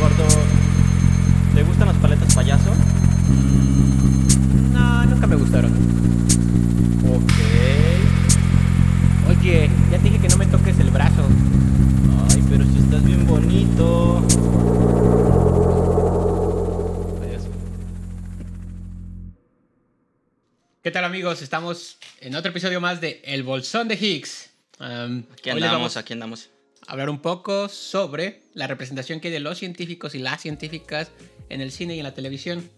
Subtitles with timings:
[0.00, 0.26] Gordo,
[1.54, 2.70] ¿te gustan las paletas payaso?
[4.72, 5.70] No, nunca me gustaron.
[7.06, 7.32] Ok.
[9.28, 11.22] Oye, ya te dije que no me toques el brazo.
[12.30, 14.24] Ay, pero si estás bien bonito.
[17.22, 17.42] Adiós.
[20.82, 21.42] ¿Qué tal amigos?
[21.42, 24.48] Estamos en otro episodio más de El Bolsón de Higgs.
[24.78, 26.48] Um, Aquí andamos, vamos aquí andamos.
[26.90, 31.12] Hablar un poco sobre la representación que hay de los científicos y las científicas
[31.48, 32.68] en el cine y en la televisión.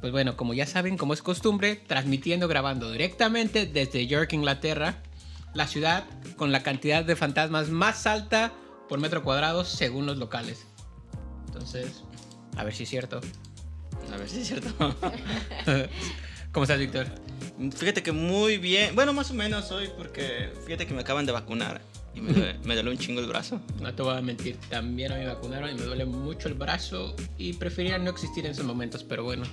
[0.00, 5.02] Pues bueno, como ya saben, como es costumbre, transmitiendo, grabando directamente desde York, Inglaterra,
[5.54, 6.04] la ciudad
[6.36, 8.52] con la cantidad de fantasmas más alta
[8.88, 10.64] por metro cuadrado según los locales.
[11.48, 12.04] Entonces,
[12.56, 13.20] a ver si es cierto.
[14.12, 14.72] A ver si es cierto.
[16.52, 17.08] ¿Cómo estás, Víctor?
[17.76, 18.94] Fíjate que muy bien.
[18.94, 21.80] Bueno, más o menos hoy porque fíjate que me acaban de vacunar
[22.14, 23.60] y me duele, me duele un chingo el brazo.
[23.80, 26.54] No te voy a mentir, también a mí me vacunaron y me duele mucho el
[26.54, 29.44] brazo y preferiría no existir en esos momentos, pero bueno,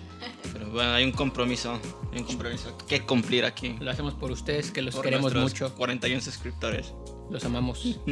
[0.53, 1.79] Pero bueno, hay un compromiso,
[2.11, 3.75] hay un compromiso que cumplir aquí.
[3.79, 6.93] lo hacemos por ustedes que los Por queremos mucho, 41 suscriptores.
[7.29, 7.99] los amamos.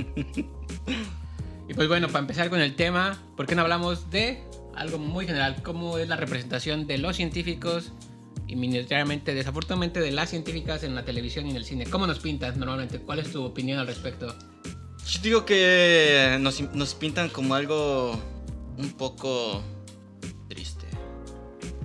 [1.70, 4.44] y pues bueno, para empezar con el tema, ¿por qué no hablamos de
[4.76, 5.62] algo muy general?
[5.64, 7.92] ¿Cómo es la representación de los científicos
[8.48, 11.86] y minoritariamente, desafortunadamente, de las científicas en la televisión y en el cine?
[11.86, 13.00] ¿Cómo nos pintas normalmente?
[13.00, 14.36] ¿Cuál es tu opinión al respecto?
[15.08, 18.20] Yo digo que nos, nos pintan como algo
[18.78, 19.62] un poco
[20.48, 20.88] triste.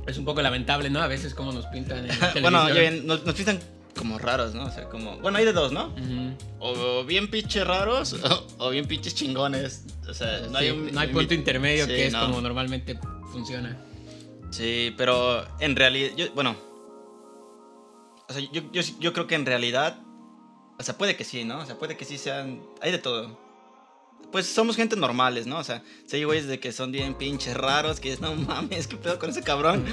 [0.06, 1.00] Es un poco lamentable, ¿no?
[1.00, 2.42] A veces cómo nos pintan en la televisión.
[2.42, 3.60] bueno, ya bien, nos, nos pintan
[3.96, 4.64] como raros, ¿no?
[4.66, 5.18] O sea, como...
[5.18, 5.88] Bueno, hay de dos, ¿no?
[5.88, 6.36] Ujú.
[6.60, 9.84] O bien pinches raros o, o bien pinches chingones.
[10.08, 10.92] O sea, no hay Sí, un...
[10.92, 12.20] no hay punto intermedio Sí, que es no.
[12.26, 12.98] como normalmente
[13.32, 13.76] funciona.
[14.50, 16.56] Sí, pero en realidad, yo, bueno,
[18.28, 20.00] o sea, yo, yo, yo creo que en realidad,
[20.78, 21.58] o sea, puede que sí, ¿no?
[21.60, 23.46] O sea, puede que sí sean, hay de todo.
[24.32, 25.58] Pues somos gente normales, ¿no?
[25.58, 28.96] O sea, sí güeyes de que son bien pinches raros, que es, no mames, qué
[28.96, 29.86] pedo con ese cabrón.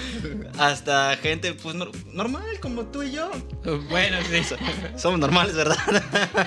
[0.59, 3.31] Hasta gente, pues, nor- normal, como tú y yo.
[3.89, 4.55] Bueno, sí.
[4.97, 5.77] Somos normales, ¿verdad?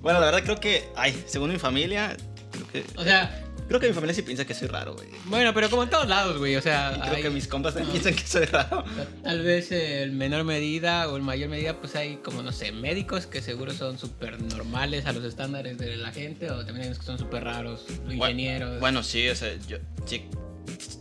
[0.00, 2.16] bueno, la verdad creo que, ay, según mi familia,
[2.50, 5.08] creo que, O sea, creo que mi familia sí piensa que soy raro, güey.
[5.26, 6.56] bueno, pero como en todos lados, güey.
[6.56, 8.84] O sea, Y creo hay- que mis compas también piensan que soy raro.
[9.22, 13.26] tal vez en menor medida o en mayor medida, pues hay como, no sé, médicos
[13.26, 16.98] que seguro son súper normales a los estándares de la gente, o también hay unos
[16.98, 18.80] que son súper raros, ingenieros.
[18.80, 20.24] Bueno, sí, o sea, yo, sí,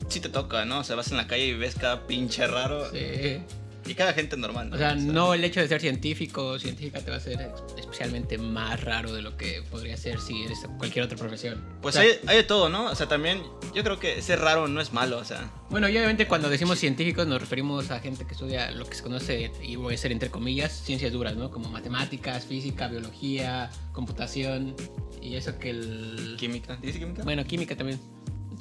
[0.10, 0.80] sí te toca, ¿no?
[0.80, 3.42] O sea, vas en la calle y ves cada pinche raro Sí.
[3.90, 4.74] Y cada gente normal.
[4.74, 8.38] O sea, no el hecho de ser científico o científica te va a hacer especialmente
[8.38, 11.64] más raro de lo que podría ser si eres cualquier otra profesión.
[11.82, 12.86] Pues O sea, hay, hay de todo, ¿no?
[12.92, 13.42] O sea, también
[13.74, 15.52] yo creo que ser raro no es malo, o sea.
[15.70, 19.04] Bueno, y obviamente cuando decimos científicos nos referimos a gente que estudia lo que se
[19.04, 21.52] conoce, y voy a decir entre comillas, ciencias duras, ¿no?
[21.52, 24.76] Como matemáticas, física, biología, computación
[25.22, 26.36] y eso que el...
[26.38, 26.78] Química.
[26.82, 27.24] ¿Dice química?
[27.24, 28.00] Bueno, química también.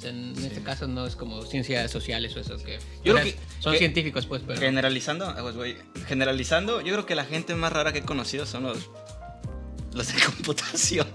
[0.03, 0.45] En Sí.
[0.47, 2.77] este caso no es como ciencias sociales o eso que...
[3.03, 4.59] Yo creo que- son que- científicos pues, pero...
[4.59, 5.75] Generalizando, pues,
[6.07, 8.89] generalizando, yo creo que la gente más rara que he conocido son los,
[9.93, 11.07] los de computación.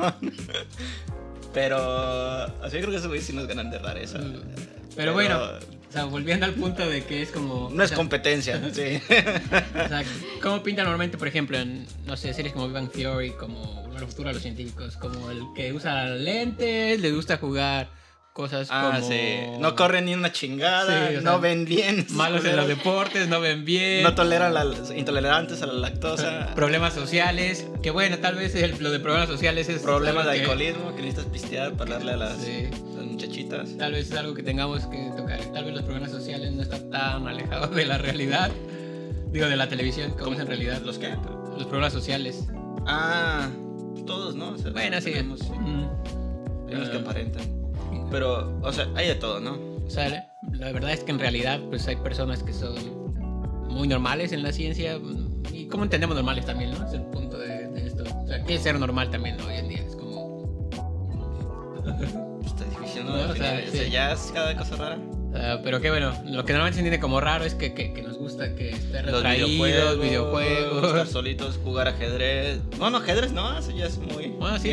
[1.54, 4.19] Pero, o sea, yo creo que esos güeyes sí nos ganan de rareza.
[4.19, 4.41] Mm.
[4.97, 5.38] Pero bueno,
[5.88, 7.70] o sea, volviendo al punto de que es como...
[7.72, 9.00] No es sea, competencia, sí.
[9.84, 10.03] O sea,
[10.43, 13.99] ¿cómo pintan normalmente, por ejemplo, en, no sé, series como Big Bang Theory, como Volver
[14.00, 14.97] al Futuro a los científicos?
[14.97, 17.91] Como el que usa lentes, le gusta jugar
[18.32, 19.09] cosas Ah, como...
[19.09, 19.38] sí.
[19.60, 22.06] No corren ni una chingada, Sí, o sea, no ven bien.
[22.10, 24.03] Malos en los deportes, no ven bien.
[24.03, 26.53] No toleran las intolerantes a la lactosa.
[26.54, 29.82] Problemas sociales, que bueno, tal vez el- lo de problemas sociales es...
[29.82, 32.69] Problemas de que- alcoholismo que necesitas pistear para darle a las, Sí.
[32.97, 33.76] las muchachitas.
[33.76, 35.41] Tal vez es algo que tengamos que tocar.
[35.53, 38.50] Tal vez los problemas sociales no están tan alejados de la realidad.
[39.31, 40.81] Digo, de la televisión, como es en realidad.
[40.82, 41.10] ¿Los qué?
[41.56, 42.44] Los problemas sociales.
[42.87, 43.49] Ah,
[44.06, 44.50] todos, ¿no?
[44.50, 45.10] O sea, Bueno, sí.
[45.12, 45.84] tenemos- Mm.
[46.69, 47.00] Hay unos que Ah.
[47.00, 47.61] aparentan.
[48.10, 49.58] Pero, o sea, hay de todo, ¿no?
[49.84, 52.75] O sea, la verdad es que en realidad pues hay personas que son
[53.69, 54.98] muy normales en la ciencia
[55.53, 56.86] y como entendemos normales también, ¿no?
[56.86, 58.05] Es el punto de, de esto.
[58.05, 59.82] O sea, ¿qué es ser normal también hoy en día?
[59.82, 60.70] Es como...
[62.44, 63.14] Está difícil, ¿no?
[63.14, 63.90] O sea, sí.
[63.90, 64.99] ya es cada cosa rara.
[65.34, 68.02] Ah, pero que bueno, lo que normalmente se entiende como raro es que, que, que
[68.02, 70.84] nos gusta que esté Los retraídos, videojuegos, videojuegos.
[70.88, 72.61] estar solitos, jugar ajedrez.
[72.79, 74.29] Bueno, ajedrez no, eso ya es muy.
[74.29, 74.70] Bueno, sí,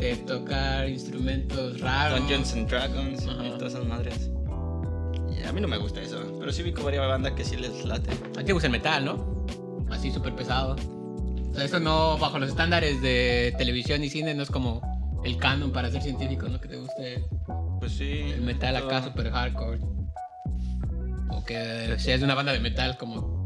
[0.00, 2.20] este, tocar instrumentos raros.
[2.20, 3.46] Dungeons and Dragons Ajá.
[3.46, 4.30] y todas esas madres.
[5.38, 7.56] Y a mí no me gusta eso, pero sí vi que varias bandas que sí
[7.56, 8.10] les late.
[8.10, 9.46] A ti te gusta el metal, ¿no?
[9.90, 10.76] Así súper pesado.
[11.50, 14.80] O sea, eso no, bajo los estándares de televisión y cine, no es como
[15.24, 16.60] el canon para ser científico, ¿no?
[16.60, 17.24] Que te guste
[17.78, 18.32] Pues sí.
[18.34, 19.78] el metal acá super hardcore.
[21.46, 23.44] Que seas de una banda de metal como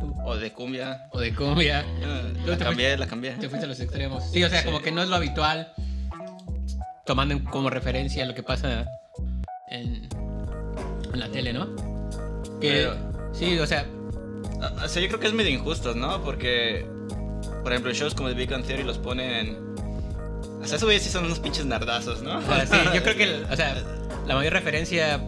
[0.00, 0.14] tú.
[0.24, 1.06] O de cumbia.
[1.12, 1.84] O de cumbia.
[2.44, 3.32] Tú La te cambié, la cambié.
[3.32, 4.24] Te fuiste a los extremos.
[4.30, 4.66] Sí, o sea, Sí.
[4.66, 5.72] como que no es lo habitual.
[7.04, 8.86] Tomando como referencia lo que pasa
[9.70, 10.08] en,
[11.12, 11.66] en la tele, ¿no?
[12.60, 13.84] Que, Pero- sí, o sea,
[14.84, 16.22] O sea, yo creo que es medio injusto, ¿no?
[16.22, 16.86] Porque,
[17.64, 19.56] por ejemplo, shows como The Big Bang Theory los ponen.
[20.60, 22.38] O sea, esos güeyes sí son unos pinches nerdazos, ¿no?
[22.38, 23.74] o sea, sí, yo creo que, o sea,
[24.28, 25.20] la mayor referencia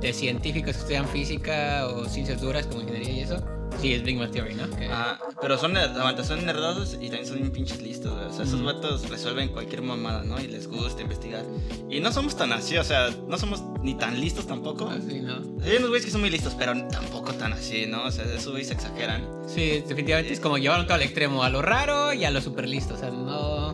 [0.00, 3.36] de científicos que estudian física o ciencias duras como ingeniería y eso,
[3.80, 4.68] sí es Big Bang Theory, ¿no?
[4.76, 8.24] Que- Ajá, pero son, aguanta, son nerdados y también son bien pinches listos, güey.
[8.26, 8.64] O sea, esos Ujú.
[8.64, 10.40] vatos resuelven cualquier mamada, ¿no?
[10.40, 11.44] Y les gusta investigar.
[11.88, 14.88] Y no somos tan así, o sea, no somos ni tan listos tampoco.
[14.90, 15.34] Ah, sí, ¿no?
[15.64, 18.04] Hay unos güeyes que son muy listos, pero tampoco tan así, ¿no?
[18.04, 19.26] O sea, esos güeyes exageran.
[19.46, 22.68] Sí, definitivamente es como llevarlo todo al extremo, a lo raro y a lo super
[22.68, 23.72] listo, o sea, no...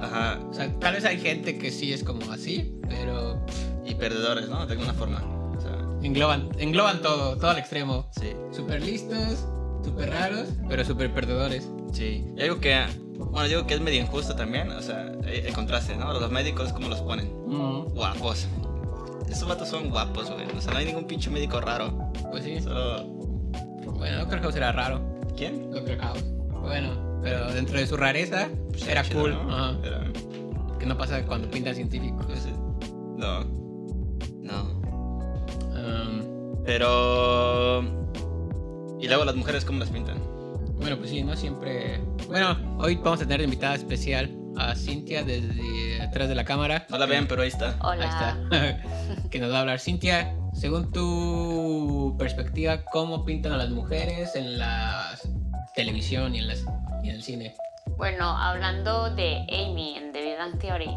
[0.00, 3.44] Ajá, O sea, tal vez hay gente que sí es como así, pero
[3.84, 4.64] y perdedores, ¿no?
[4.66, 5.20] De alguna forma.
[6.02, 8.06] Engloban, engloban todo, todo al extremo.
[8.12, 9.46] sí, Super listos,
[9.84, 11.68] super raros, pero super perdedores.
[11.92, 12.24] sí.
[12.36, 12.84] Y algo que,
[13.16, 16.12] bueno, digo que es medio injusto también, o sea, el contraste, ¿no?
[16.12, 17.30] Los médicos, ¿cómo los ponen?
[17.46, 18.46] Mm, Guapos.
[19.28, 20.46] Esos vatos son guapos, güey.
[20.56, 22.10] O sea, no hay ningún pinche médico raro.
[22.30, 22.60] pues sí.
[22.60, 23.04] Solo.
[23.98, 25.00] Bueno, Doctor House era raro.
[25.36, 25.70] ¿Quién?
[25.70, 26.24] Doctor House.
[26.62, 29.32] Bueno, pero dentro de su rareza, pues, era chido, cool.
[29.34, 29.54] ¿no?
[29.54, 29.76] Ajá.
[29.84, 30.04] Era-
[30.78, 32.24] Que no pasa cuando pintan científicos.
[32.26, 32.46] pues,
[33.16, 33.44] no.
[34.40, 34.77] No.
[36.68, 37.80] Pero.
[39.00, 40.18] Y luego las mujeres, ¿cómo las pintan?
[40.76, 41.98] bueno, pues sí, no siempre.
[42.26, 46.86] Bueno, hoy vamos a tener de invitada especial a Cintia desde atrás de la cámara.
[46.90, 47.74] No la ven, pero ahí está.
[47.80, 48.04] Hola.
[48.04, 49.28] Ahí está.
[49.30, 49.80] que nos va a hablar.
[49.80, 55.16] Cintia, según tu perspectiva, ¿cómo pintan a las mujeres en la
[55.74, 56.66] televisión y en, las,
[57.02, 57.54] y en el cine?
[57.96, 60.90] Bueno, hablando de Amy en The Big Bang Theory,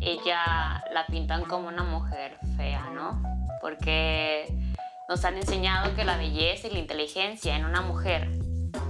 [0.00, 3.20] ella la pintan como una mujer fea, ¿no?
[3.60, 4.46] Porque
[5.08, 8.28] nos han enseñado que la belleza y la inteligencia en una mujer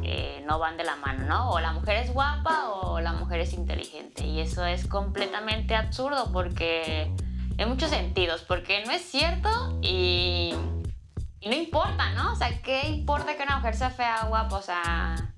[0.02, 1.50] eh, no van de la mano, ¿no?
[1.50, 4.24] O la mujer es guapa o la mujer es inteligente.
[4.24, 7.12] Y eso es completamente absurdo porque
[7.58, 10.54] en muchos sentidos, porque no es cierto y,
[11.40, 12.32] y no importa, ¿no?
[12.32, 14.56] O sea, ¿qué importa que una mujer sea fea o guapa?
[14.56, 15.34] O sea,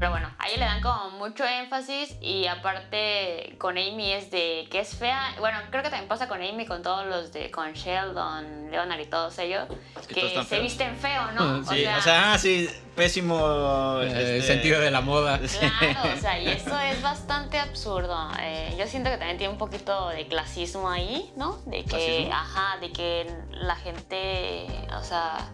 [0.00, 4.66] pero bueno, a ella le dan como mucho énfasis y aparte con Amy es de
[4.70, 5.34] que es fea.
[5.38, 9.04] Bueno, creo que también pasa con Amy, con todos los de, con Sheldon, Leonard y
[9.04, 9.68] todos ellos,
[10.08, 10.62] que que, todos están se feos.
[10.62, 11.62] visten feo, ¿no?
[11.70, 12.66] Sí, o sea, ah, sí,
[12.96, 14.00] pésimo.
[14.00, 15.38] Eh, este, El sentido de la moda.
[15.38, 18.30] Claro, o sea, y eso es bastante absurdo.
[18.40, 21.58] Eh, yo siento que también tiene un poquito de clasismo ahí, ¿no?
[21.66, 22.32] De que, ¿Clasismo?
[22.32, 24.66] ajá, de que la gente,
[24.98, 25.46] o sea,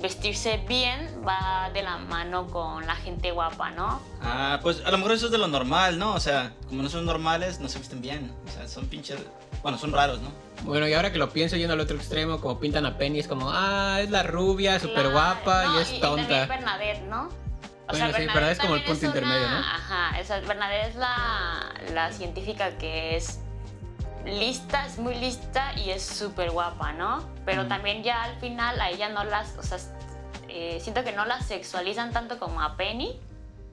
[0.00, 4.00] vestirse bien va de la mano con la gente guapa, ¿no?
[4.22, 6.14] Ah, pues a lo mejor eso es de lo normal, ¿no?
[6.14, 8.32] O sea, como no son normales, no se visten bien.
[8.48, 9.18] O sea, son pinches.
[9.62, 10.30] Bueno, son raros, ¿no?
[10.62, 13.28] Bueno, y ahora que lo pienso yendo al otro extremo, como pintan a Penny, es
[13.28, 16.46] como, ah, es la rubia, súper guapa no, y es tonta.
[16.46, 17.28] Bernadette, ¿no?
[17.88, 19.66] Bueno, sí, Bernadette es como el punto intermedio, una- ¿no?
[19.66, 23.40] Ajá, esa, Bernadette es la, la científica que es
[24.24, 27.24] lista, es muy lista y es súper guapa, ¿no?
[27.44, 27.68] Pero Mm.
[27.68, 29.78] también ya al final a ella no las, o sea,
[30.48, 33.18] eh, siento que no la sexualizan tanto como a Penny,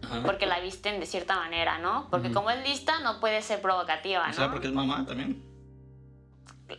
[0.03, 0.21] Ajá.
[0.25, 2.07] porque la visten de cierta manera, ¿no?
[2.09, 4.51] Porque como es lista no puede ser provocativa, O sea, ¿no?
[4.51, 5.43] porque es mamá también.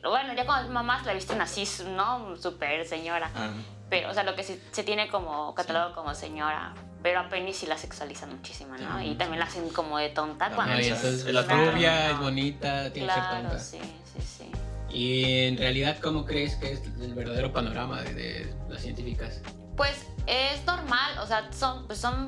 [0.02, 1.66] Bueno, ya cuando es mamás la visten así,
[1.96, 2.36] ¿no?
[2.36, 3.30] Súper señora.
[3.34, 3.50] Ah.
[3.90, 6.74] Pero, o sea, lo que se, se tiene como catalogado como señora.
[7.02, 9.00] Pero a Penny sí la sexualizan muchísimo, ¿no?
[9.00, 13.14] Y también la hacen como de tonta cuando es- la rubia es bonita, tiene que
[13.14, 13.58] ser Claro, tonta.
[13.58, 13.78] sí,
[14.12, 14.52] sí, sí.
[14.90, 19.40] Y en realidad, ¿cómo crees que es el verdadero panorama de, de las científicas?
[19.76, 22.26] Pues es normal, o sea, son, pues son,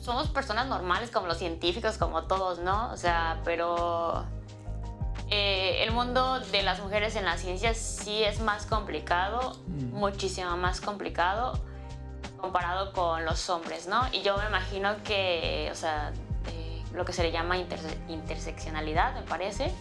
[0.00, 2.92] somos personas normales como los científicos, como todos, ¿no?
[2.92, 4.24] O sea, pero
[5.34, 9.94] eh, el mundo de las mujeres en la ciencia sí es más complicado, Mm.
[9.94, 11.58] muchísimo más complicado
[12.38, 14.02] comparado con los hombres, ¿no?
[14.12, 16.12] Y yo me imagino que, o sea,
[16.48, 19.72] eh, lo que se le llama interse- interseccionalidad, me parece,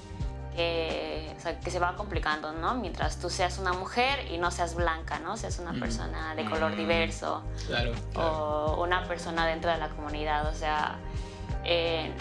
[0.56, 2.76] que, o sea, que se va complicando, ¿no?
[2.76, 5.38] Mientras tú seas una mujer y no seas blanca, ¿no?
[5.38, 5.80] Seas una Mm.
[5.80, 6.78] persona de color Mm.
[6.78, 8.30] diverso Claro, claro.
[8.76, 10.46] o una persona dentro de la comunidad.
[10.48, 11.00] O sea,
[11.64, 12.12] eh,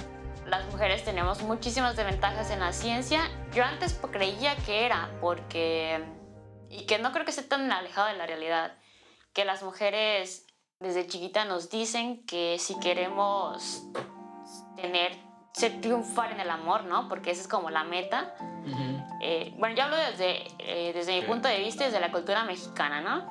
[0.47, 3.23] las mujeres tenemos muchísimas desventajas en la ciencia.
[3.53, 6.05] Yo antes creía que era porque,
[6.69, 8.73] y que no creo que esté tan alejado de la realidad,
[9.33, 10.47] que las mujeres
[10.81, 13.85] desde chiquita nos dicen que si queremos
[14.77, 15.13] tener,
[15.53, 17.09] ser triunfar en el amor, ¿no?
[17.09, 18.35] Porque esa es como la meta.
[19.23, 23.01] Eh, bueno, yo hablo desde, eh, desde mi punto de vista, desde la cultura mexicana,
[23.01, 23.29] ¿no?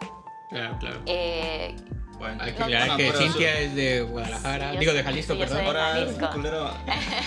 [0.49, 1.01] Claro, claro.
[1.05, 1.75] Eh,
[2.19, 2.43] Bueno.
[2.43, 2.63] Hay que
[2.97, 5.65] pero- Cintia es de Guadalajara, digo de Jalisco, perdón.
[5.65, 6.73] Ahora, culero.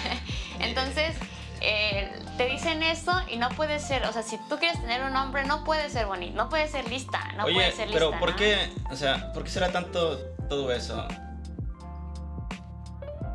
[0.60, 1.16] Entonces,
[1.60, 5.16] eh, te dicen eso y no puede ser, o sea, si tú quieres tener un
[5.16, 7.98] hombre, no puede ser bonito, no puede ser lista, no Oye, puede ser lista.
[8.06, 8.36] pero ¿por ¿no?
[8.36, 8.70] qué?
[8.90, 10.18] O sea, ¿por qué será tanto
[10.48, 11.08] todo eso?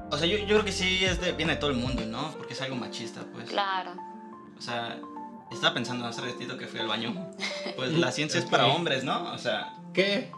[0.10, 2.32] O sea, yo, yo creo que sí es de, viene de todo el mundo, ¿no?
[2.38, 3.50] Porque es algo machista, pues.
[3.50, 3.92] Claro.
[4.58, 4.98] O sea,
[5.52, 7.32] Estaba pensando hace ratito que fui al baño.
[7.78, 9.32] Pues la ciencia es para hombres, ¿no?
[9.34, 10.32] O sea, ¿Qué?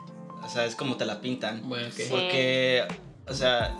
[0.43, 1.67] O sea, es como te la pintan.
[1.67, 1.87] Bueno.
[1.91, 2.03] Sí.
[2.09, 2.83] Porque,
[3.27, 3.75] o sea,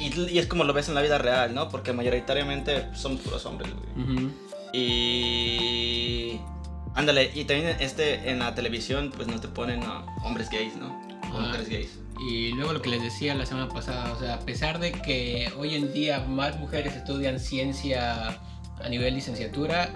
[0.00, 1.68] y, y es como lo ves en la vida real, ¿no?
[1.68, 4.30] Porque mayoritariamente somos puros hombres, güey.
[4.72, 6.40] Y.
[6.94, 10.88] Ándale, y también este, en la televisión, pues no te ponen a hombres gays, ¿no?
[11.22, 11.46] Ah.
[11.46, 11.98] mujeres gays.
[12.28, 15.50] Y luego lo que les decía la semana pasada, o sea, a pesar de que
[15.56, 18.38] hoy en día más mujeres estudian ciencia
[18.80, 19.90] a nivel licenciatura,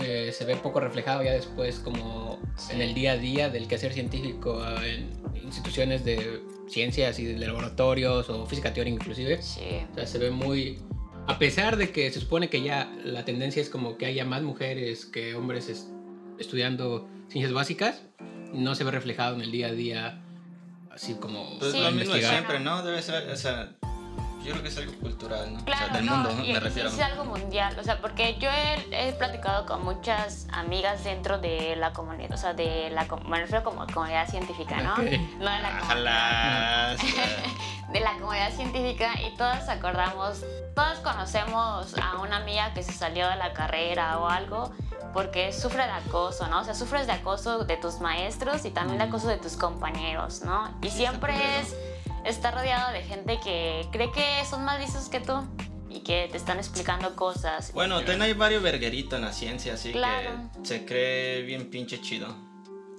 [0.00, 2.38] eh, se ve poco reflejado ya después como
[2.70, 5.10] en el día a día del quehacer científico ah, en
[5.44, 9.40] instituciones de ciencias y de laboratorios o física teórica inclusive.
[9.42, 9.60] Sí.
[9.92, 10.78] O sea, se ve muy...
[11.26, 14.42] A pesar de que se supone que ya la tendencia es como que haya más
[14.42, 15.88] mujeres que hombres es-
[16.38, 18.02] estudiando ciencias básicas,
[18.52, 20.20] no se ve reflejado en el día a día
[20.90, 22.30] así como Pues lo mismo de investigar.
[22.32, 22.82] siempre, ¿no?
[22.82, 23.74] Debe ser, o sea,
[24.44, 25.64] yo creo que es algo cultural, ¿no?
[25.64, 26.88] Claro, o sea, del no, mundo, y, me refiero.
[26.88, 31.76] es algo mundial, o sea, porque yo he, he platicado con muchas amigas dentro de
[31.76, 34.92] la comunidad, o sea, de la, me refiero como comunidad científica, ¿no?
[34.94, 34.98] Ok.
[35.38, 36.96] No de la comunidad, Ojalá.
[37.92, 40.42] de la comunidad científica y todas acordamos,
[40.74, 44.72] todas conocemos a una amiga que se salió de la carrera o algo
[45.12, 46.60] porque sufre de acoso, ¿no?
[46.60, 50.42] O sea, sufres de acoso de tus maestros y también de acoso de tus compañeros,
[50.42, 50.68] ¿no?
[50.82, 51.74] Y Sí, siempre es
[52.24, 55.46] estar rodeado de gente que cree que son más listos que tú
[55.90, 57.72] y que te están explicando cosas.
[57.72, 60.50] Bueno, también hay varios vergueritos en la ciencia, así Claro.
[60.60, 62.28] que se cree bien pinche chido.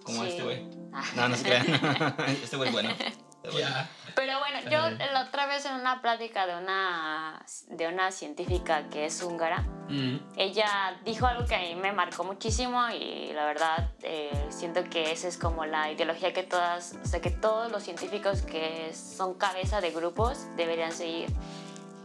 [0.04, 0.30] Como Sí.
[0.30, 0.62] este güey.
[0.94, 1.04] Ah.
[1.16, 1.66] No, no se crean.
[2.44, 2.90] este güey es bueno.
[2.92, 3.64] Este güey.
[3.64, 3.90] Ya.
[4.16, 9.06] Pero bueno, yo la otra vez en una plática de una, de una científica que
[9.06, 10.18] es húngara, Mm.
[10.36, 15.12] ella dijo algo que a mí me marcó muchísimo y la verdad eh, siento que
[15.12, 19.36] esa es como la ideología que todas, o sea, que todos los científicos que son
[19.36, 21.30] cabeza de grupos deberían seguir.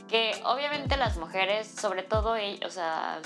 [0.08, 2.34] Que obviamente las mujeres, sobre todo,
[2.66, 3.20] o sea,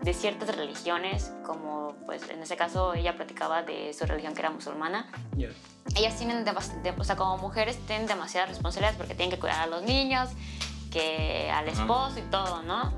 [0.00, 4.50] de ciertas religiones, como pues en ese caso ella platicaba de su religión que era
[4.50, 5.48] musulmana, Ya.
[5.96, 9.66] Ellas tienen, de- o sea, como mujeres tienen demasiadas responsabilidades porque tienen que cuidar a
[9.66, 10.30] los niños,
[10.90, 12.92] que al esposo y todo, ¿no?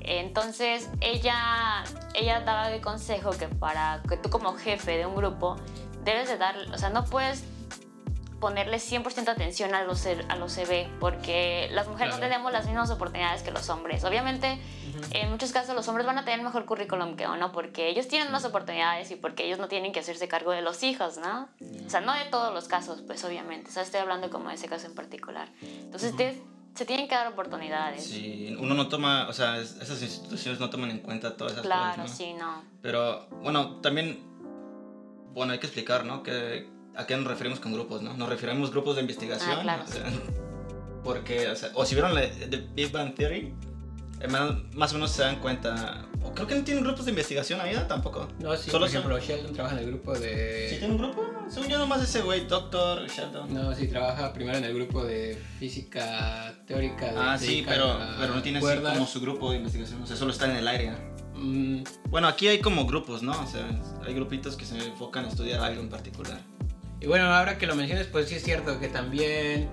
[0.00, 1.84] Entonces ella,
[2.14, 5.56] ella daba el consejo que para que tú como jefe de un grupo
[6.04, 7.44] debes de dar, o sea, no puedes
[8.42, 12.32] ponerle 100% atención a los, a los CB porque las mujeres no Claro.
[12.32, 14.02] tenemos las mismas oportunidades que los hombres.
[14.02, 14.58] Obviamente,
[15.12, 18.32] en muchos casos los hombres van a tener mejor currículum que uno porque ellos tienen
[18.32, 21.48] más oportunidades y porque ellos no tienen que hacerse cargo de los hijos, ¿no?
[21.86, 23.70] O sea, no de todos los casos, pues obviamente.
[23.70, 25.48] O sea, estoy hablando como de ese caso en particular.
[25.62, 26.42] Entonces, te-
[26.74, 28.02] se tienen que dar oportunidades.
[28.04, 31.64] Sí, uno no toma, o sea, es- esas instituciones no toman en cuenta todas esas
[31.64, 32.16] claro, cosas, ¿no?
[32.26, 32.64] sí, no.
[32.82, 34.18] Pero, bueno, también,
[35.32, 36.22] bueno, hay que explicar, ¿no?
[36.24, 38.14] Que, ¿A qué nos referimos con grupos, no?
[38.16, 39.50] Nos referimos grupos de investigación.
[39.58, 39.84] Ah, claro.
[39.84, 40.04] o sea,
[41.04, 43.52] porque, o sea, o si vieron la The Big Bang Theory,
[44.20, 47.10] eh, más, más o menos se dan cuenta, o creo que no tienen grupos de
[47.10, 48.28] investigación ahí, tampoco.
[48.38, 50.68] No, sí, Solo por ejemplo, son- Sheldon trabaja en el grupo de...
[50.70, 51.24] ¿Sí tiene un grupo?
[51.48, 53.52] Según yo nomás ese güey, Doctor Sheldon.
[53.52, 57.10] No, sí, trabaja primero en el grupo de física teórica.
[57.12, 60.06] de- Ah, sí, pero, a pero no tiene así como su grupo de investigación, o
[60.06, 60.92] sea, solo está en el aire.
[61.34, 63.32] Mm, Bueno, aquí hay como grupos, ¿no?
[63.32, 63.66] O sea,
[64.06, 66.38] hay grupitos que se enfocan a estudiar algo en particular.
[67.02, 69.68] Y bueno, ahora que lo mencionas, pues sí es cierto que también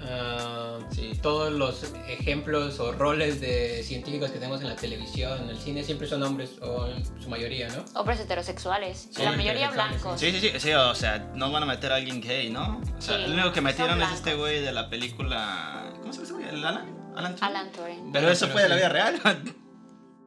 [0.00, 1.12] ah, Sí.
[1.22, 5.82] todos los ejemplos o roles de científicos que tenemos en la televisión, en el cine,
[5.82, 7.84] siempre son hombres, o en su mayoría, ¿no?
[7.98, 9.08] Hombres heterosexuales.
[9.10, 10.20] Sí, la mayoría blancos.
[10.20, 12.80] Sí, sí, sí, sí, o sea, no van a meter a alguien gay, ¿no?
[12.96, 15.90] O sea, Sí, el único que metieron es este güey de la película...
[16.00, 16.48] ¿Cómo se llama ese güey?
[16.60, 16.96] ¿El Alan?
[17.16, 17.44] Alan Turing?
[17.50, 18.12] Alan Turing.
[18.12, 19.20] Pero eso pero fue de la vida real.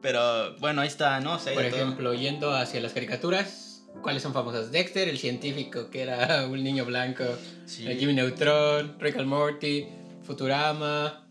[0.02, 1.34] pero bueno, ahí está, ¿no?
[1.34, 1.80] O sea, Por de todo.
[1.80, 3.69] ejemplo, yendo hacia las caricaturas,
[4.02, 4.70] ¿cuáles son famosas?
[4.72, 7.24] Dexter, el científico que era un niño blanco,
[7.66, 7.86] Sí.
[7.88, 9.86] eh, Jimmy Neutron, Rick and Morty,
[10.22, 11.26] Futurama.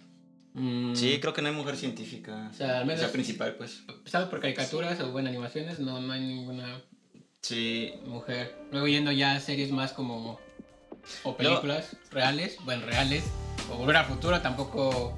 [0.54, 2.50] mm, Sí, creo que no hay mujer científica.
[2.52, 3.84] O sea, al menos- principal, pues.
[3.88, 6.82] Empezando por caricaturas o bueno, animaciones, no, no hay ninguna
[7.42, 7.94] Sí.
[8.06, 8.56] mujer.
[8.72, 10.40] Luego yendo ya a series más como.
[11.24, 13.24] o películas reales, bueno, reales.
[13.72, 15.18] O volver al futuro tampoco.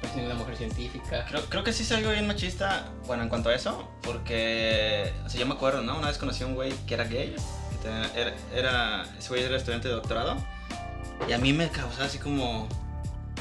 [0.00, 1.24] Parece ninguna mujer científica.
[1.28, 5.28] Creo, creo que sí es algo bien machista, bueno, en cuanto a eso, porque, o
[5.28, 5.98] sea, yo me acuerdo, ¿no?
[5.98, 7.34] Una vez conocí a un güey que era gay,
[7.70, 10.36] que tenía- era, era- ese güey era estudiante de doctorado,
[11.28, 12.68] y a mí me causaba así como,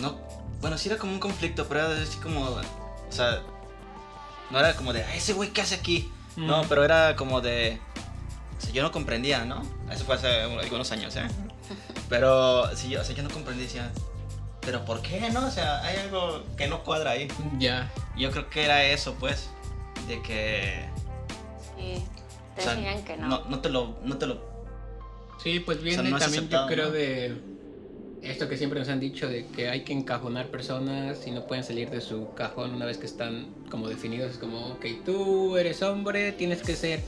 [0.02, 0.18] no,
[0.62, 2.62] bueno, sí era como un conflicto, pero era así como, o
[3.12, 3.42] sea,
[4.50, 6.12] no era como de, "Ay, ese güey, ¿qué hace aquí?
[6.36, 7.80] No, pero era como de,
[8.58, 9.62] o sea, yo no comprendía, ¿no?
[9.92, 11.28] Eso fue hace algunos años, ¿eh?
[12.10, 13.92] Pero, sí, o sea, yo no comprendía, decía,
[14.68, 15.48] pero ¿por qué, no?
[15.48, 17.30] O sea, hay algo que no cuadra ahí.
[17.58, 17.90] Ya.
[18.18, 19.50] Yo creo que era eso, pues,
[20.10, 20.84] de que...
[21.78, 22.04] Sí.
[22.54, 23.28] Te o sea, enseñan que no.
[23.30, 23.46] no.
[23.46, 23.96] No te lo...
[24.04, 24.42] No te lo
[25.42, 26.92] Sí, pues viene no también aceptado, yo creo ¿no?
[26.92, 27.38] de.
[28.24, 31.64] esto que siempre nos han dicho de que hay que encajonar personas y no pueden
[31.64, 34.32] salir de su cajón una vez que están como definidos.
[34.32, 37.00] Es como, ok, tú eres hombre, tienes que ser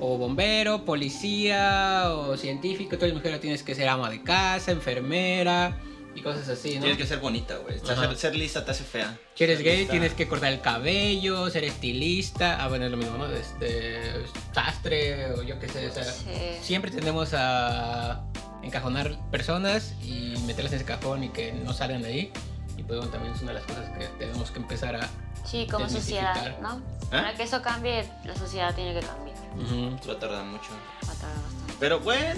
[0.00, 5.78] o bombero, policía o científico, tú eres mujer, tienes que ser ama de casa, enfermera
[6.16, 6.80] y cosas así, ¿no?
[6.80, 7.78] Tienes que ser bonita, güey.
[7.78, 9.16] Ser, ser lista te hace fea.
[9.34, 12.62] Si eres Ser gay, lista- tienes que cortar el cabello, ser estilista.
[12.62, 13.26] Ah, bueno, es lo mismo, ¿no?
[13.30, 15.86] Este, sastre o yo qué sé.
[15.88, 16.24] O sea, Sí.
[16.62, 18.24] siempre tendemos a
[18.62, 22.32] encajonar personas y meterlas en ese cajón y que no salgan de ahí.
[22.76, 25.08] Y pues bueno, también es una de las cosas que tenemos que empezar a...
[25.44, 26.58] Sí, como sociedad.
[26.60, 26.76] ¿no?
[26.78, 26.82] ¿Eh?
[27.10, 29.36] Para que eso cambie, la sociedad tiene que cambiar.
[29.56, 29.96] Ujú.
[30.08, 30.70] Va a tardar mucho.
[31.08, 31.74] Va a tardar bastante.
[31.78, 32.34] Pero bueno,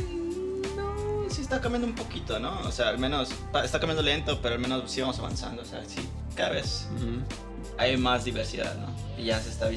[1.30, 2.60] sí está cambiando un poquito, ¿no?
[2.60, 3.30] O sea, al menos
[3.64, 5.62] está cambiando lento, pero al menos sí vamos avanzando.
[5.62, 6.00] O sea, sí,
[6.34, 7.22] cada vez Ujú.
[7.76, 8.88] hay más diversidad, ¿no?
[9.20, 9.68] Y ya se está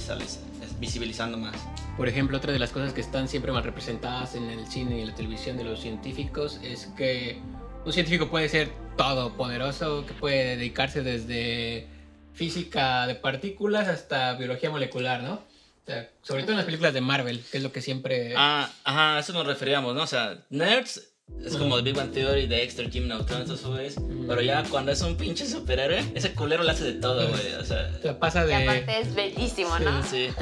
[0.80, 1.56] visibilizando más.
[1.98, 5.06] Por ejemplo, otra de las cosas que están siempre mal representadas en el cine y
[5.06, 7.42] la televisión de los científicos es que
[7.86, 11.88] un científico puede ser todopoderoso, que puede dedicarse desde
[12.34, 15.34] física de partículas hasta biología molecular, ¿no?
[15.34, 18.34] O sea, sobre todo en las películas de Marvel, que es lo que siempre...
[18.38, 20.04] Ah, ajá, a eso nos referíamos, ¿no?
[20.04, 21.11] O sea, nerds
[21.46, 23.96] es como The Big Bang Theory, Dexter, Jim Neutron, esos güeyes.
[24.28, 27.54] Pero ya cuando es un pinche superhéroe, ese culero le hace de todo, güey.
[27.60, 28.56] O sea, sea, pasa Y de...
[28.56, 30.04] aparte es bellísimo, ¿no?
[30.04, 30.28] sí.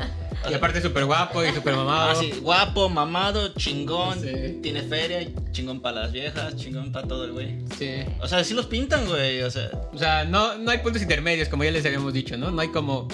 [0.50, 2.12] Y aparte súper guapo y súper mamado.
[2.12, 4.60] Ah, sí, guapo, mamado, chingón, Sí.
[4.64, 7.58] tiene feria, chingón para las viejas, chingón para todo el güey.
[7.78, 8.06] Sí.
[8.22, 11.50] O sea, sí los pintan, güey, o sea, O sea, no, no hay puntos intermedios,
[11.50, 12.52] como ya les habíamos dicho, ¿no?
[12.52, 13.10] No hay como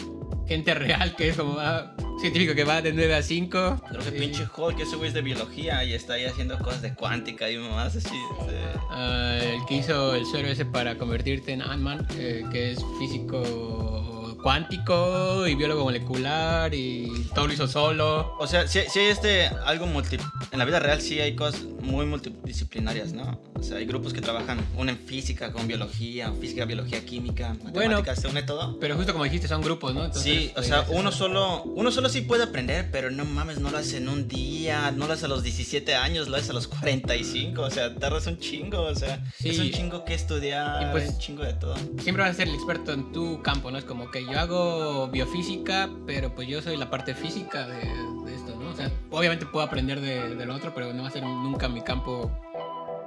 [0.47, 3.81] gente real que es como ah, científico que va de 9 a 5.
[3.89, 6.81] creo que y- pinche Hulk, ese güey es de biología y está ahí haciendo cosas
[6.81, 8.15] de cuántica y mamás así.
[8.41, 8.57] este,
[8.89, 14.14] Ah, el que hizo el suero ese para convertirte en Ant-Man, eh, que es físico
[14.45, 18.35] cuántico y biólogo molecular y todo lo hizo solo.
[18.37, 20.17] O sea, si, hay este algo multi...
[20.51, 23.41] En la vida real sí hay cosas muy multidisciplinarias, ¿no?
[23.55, 27.73] O sea, hay grupos que trabajan, una en física con biología, física, biología, química, Bueno,
[27.97, 28.77] matemáticas, se une todo.
[28.79, 30.05] Pero justo como dijiste, son grupos, ¿no?
[30.05, 33.25] Entonces, Sí, o pues, sea, es uno solo, uno solo sí puede aprender, pero no
[33.25, 36.37] mames, no lo hace en un día, no lo hace a los 17 años, lo
[36.37, 39.49] hace a los 45, o sea, tardas un chingo, o sea, Sí.
[39.49, 41.75] es un chingo que estudiar, Y pues- un chingo de todo.
[42.03, 43.79] Siempre vas a ser el experto en tu campo, ¿no?
[43.79, 47.77] Es como que yo hago biofísica, pero pues yo soy la parte física de,
[48.25, 48.69] de esto, ¿no?
[48.71, 51.67] O sea, obviamente puedo aprender de, de lo otro, pero no va a ser nunca
[51.67, 52.31] mi campo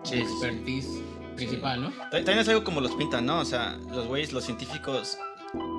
[0.05, 0.88] Sí, expertise
[1.37, 1.91] principal, ¿no?
[1.91, 3.41] Ta- También es algo como los pintan, ¿no?
[3.41, 5.19] O sea, los güeyes, los científicos.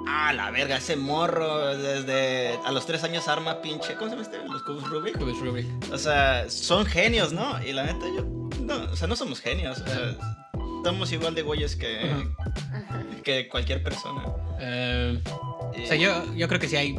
[0.08, 3.96] Ah, la verga, ese morro desde a los tres años arma pinche.
[3.96, 4.48] ¿Cómo se llama este?
[4.50, 5.18] Los cubos Rubik.
[5.18, 5.68] Rubik.
[5.94, 7.62] O sea, son genios, ¿no?
[7.64, 8.24] Y la neta, yo.
[8.62, 9.80] No, o sea, no somos genios.
[9.80, 10.49] O sea,
[10.80, 12.28] estamos igual de güeyes que,
[13.24, 14.24] que cualquier persona.
[14.60, 15.22] Eh,
[15.78, 16.98] Y- o sea, yo, yo creo que sí hay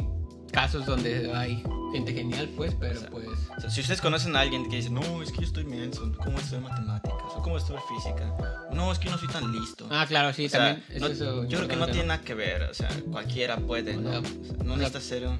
[0.51, 1.63] casos donde hay
[1.93, 3.27] gente genial, pues, pero O sea, pues...
[3.57, 6.09] o sea, si ustedes conocen a alguien que dice, no, es que yo estoy menso,
[6.23, 7.17] ¿cómo estoy en matemáticas?
[7.35, 8.33] ¿O cómo en física?
[8.71, 9.87] No, es que yo no soy tan listo.
[9.89, 10.85] Ah, claro, sí, O sea, también.
[10.89, 13.95] es no- eso yo creo que no tiene nada que ver, o sea, cualquiera puede,
[13.97, 14.09] ¿no?
[14.09, 14.31] O sea, sea,
[14.63, 15.39] no o sea, necesitas ser un...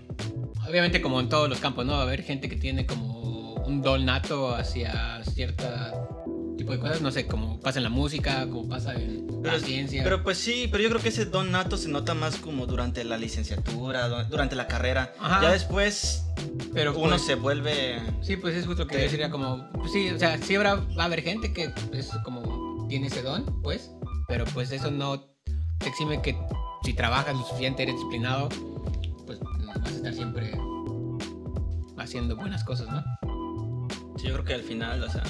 [0.68, 1.94] Obviamente como en todos los campos, ¿no?
[1.94, 5.94] Va a haber gente que tiene como un don nato hacia cierta
[6.62, 10.04] tipo de cosas, no sé, como pasa en la música, como pasa en la ciencia.
[10.04, 13.04] Pero pues sí, pero yo creo que ese don nato se nota más como durante
[13.04, 15.12] la licenciatura, du- durante la carrera.
[15.20, 15.42] Ajá.
[15.42, 16.24] Ya después
[16.74, 18.00] Pero, uno pues, se vuelve...
[18.22, 19.10] Sí, pues es justo lo que yo ¿Qué?
[19.10, 22.86] decía como, pues sí, o sea, sí habrá, va a haber gente que es como
[22.88, 23.90] tiene ese don, pues,
[24.28, 25.22] pero pues eso no
[25.80, 26.38] te exime que
[26.84, 28.50] si trabajas lo suficiente, eres disciplinado,
[29.26, 30.52] pues vas a estar siempre
[31.98, 33.04] haciendo buenas cosas, ¿no?
[34.18, 35.24] Sí, yo creo que al final, o sea,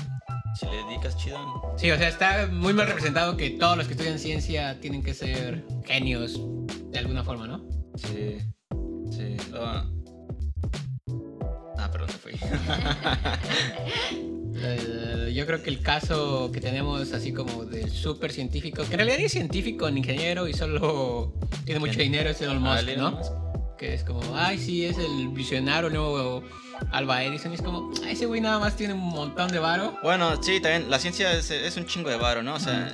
[0.56, 1.74] si le dedicas chido...
[1.78, 5.14] Sí, o sea, está muy mal representado que todos los que estudian ciencia tienen que
[5.14, 6.40] ser genios
[6.92, 7.66] de alguna forma, ¿no?
[7.96, 8.38] Sí,
[9.12, 9.38] sí.
[9.56, 9.86] ah.
[11.78, 12.34] Ah, perdón, se fui.
[14.64, 19.00] Eh, yo creo que el caso que tenemos así como del súper científico, que en
[19.00, 21.34] realidad es científico, ni ingeniero y solo
[21.66, 23.76] tiene mucho dinero, es Elon Ah, Musk, Elon ¿no?
[23.78, 26.44] Que es como, ay, sí, es el visionario nuevo
[26.92, 27.54] Alba Edison.
[27.54, 29.98] Es como, "Ay, ese güey nada más tiene un montón de varo.
[30.04, 32.56] Bueno, sí, también la ciencia es, es un chingo de varo, ¿no?
[32.56, 32.94] O sea,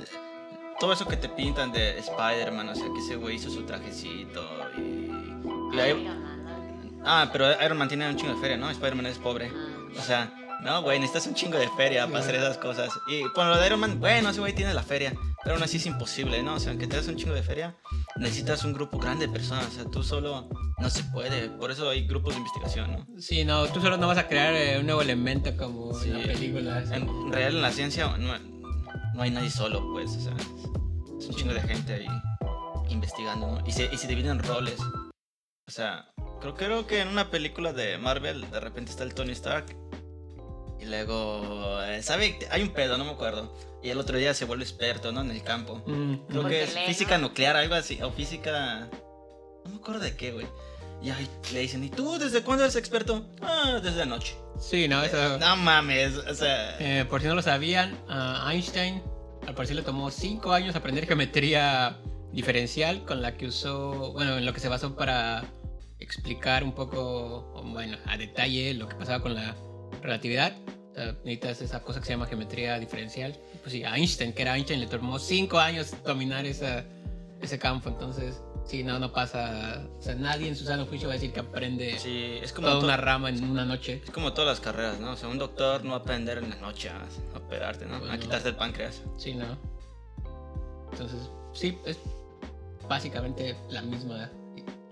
[0.80, 4.44] todo eso que te pintan de Spider-Man, o sea, que ese güey hizo su trajecito
[4.76, 5.10] y...
[5.76, 6.44] y ahí- Iron Man,
[6.98, 7.02] ¿no?
[7.04, 8.70] Ah, pero Iron Man tiene un chingo de feria, ¿no?
[8.70, 9.50] Spider-Man es pobre.
[9.54, 9.98] Ah.
[9.98, 12.90] O sea, no, güey, necesitas un chingo de feria para hacer esas cosas.
[13.08, 15.12] Y con lo de Iron Man, bueno, ese güey tiene la feria,
[15.48, 16.56] pero aún así es imposible, ¿no?
[16.56, 17.74] O sea, aunque te das un chingo de feria,
[18.16, 19.66] necesitas un grupo grande de personas.
[19.68, 20.46] O sea, tú solo
[20.78, 21.48] no se puede.
[21.48, 23.06] Por eso hay grupos de investigación, ¿no?
[23.18, 26.10] Sí, no, tú solo no vas a crear eh, un nuevo elemento como Sí.
[26.10, 26.84] en la película.
[26.94, 28.38] En real, en la ciencia no,
[29.14, 30.10] no hay nadie solo, pues.
[30.10, 30.44] O sea, es,
[31.24, 32.06] es un chingo de gente ahí
[32.90, 33.66] investigando, ¿no?
[33.66, 34.78] Y se, y se dividen roles.
[35.66, 36.10] O sea,
[36.42, 39.74] creo, creo que en una película de Marvel, de repente está el Tony Stark.
[40.80, 42.38] Y luego, eh, ¿sabe?
[42.50, 43.52] Hay un pedo, no me acuerdo.
[43.82, 45.20] Y el otro día se vuelve experto, ¿no?
[45.22, 45.82] En el campo.
[45.86, 47.28] Mm, Creo Porque que es lee, física ¿no?
[47.28, 48.00] nuclear, algo así.
[48.02, 48.88] O física.
[49.64, 50.46] No me acuerdo de qué, güey.
[51.02, 53.24] Y ahí le dicen, ¿y tú desde cuándo eres experto?
[53.40, 54.34] Ah, desde anoche.
[54.60, 55.38] Sí, no, eso.
[55.38, 56.76] No mames, o sea.
[56.80, 59.02] Eh, por si no lo sabían, a Einstein
[59.46, 61.98] al parecer le tomó 5 años aprender geometría
[62.32, 65.44] diferencial con la que usó, bueno, en lo que se basó para
[66.00, 69.56] explicar un poco, bueno, a detalle lo que pasaba con la
[70.02, 70.52] relatividad.
[71.24, 73.36] Necesitas esa cosa que se llama geometría diferencial.
[73.62, 76.84] Pues sí, a Einstein, que era Einstein, le tomó 5 años dominar esa,
[77.40, 77.88] ese campo.
[77.88, 79.86] Entonces, sí, no, no pasa.
[79.96, 82.66] O sea, nadie en su sano juicio va a decir que aprende Sí, es como,
[82.66, 84.02] toda to- una rama en una noche.
[84.04, 85.12] es como todas las carreras, ¿no?
[85.12, 86.96] O sea, un doctor no va a aprender en la noche a,
[87.34, 88.00] a operarte, ¿no?
[88.00, 88.20] Pues a no.
[88.20, 89.00] quitarte el páncreas.
[89.16, 89.56] Sí, ¿no?
[90.90, 91.96] Entonces, sí, es
[92.88, 94.30] básicamente la misma.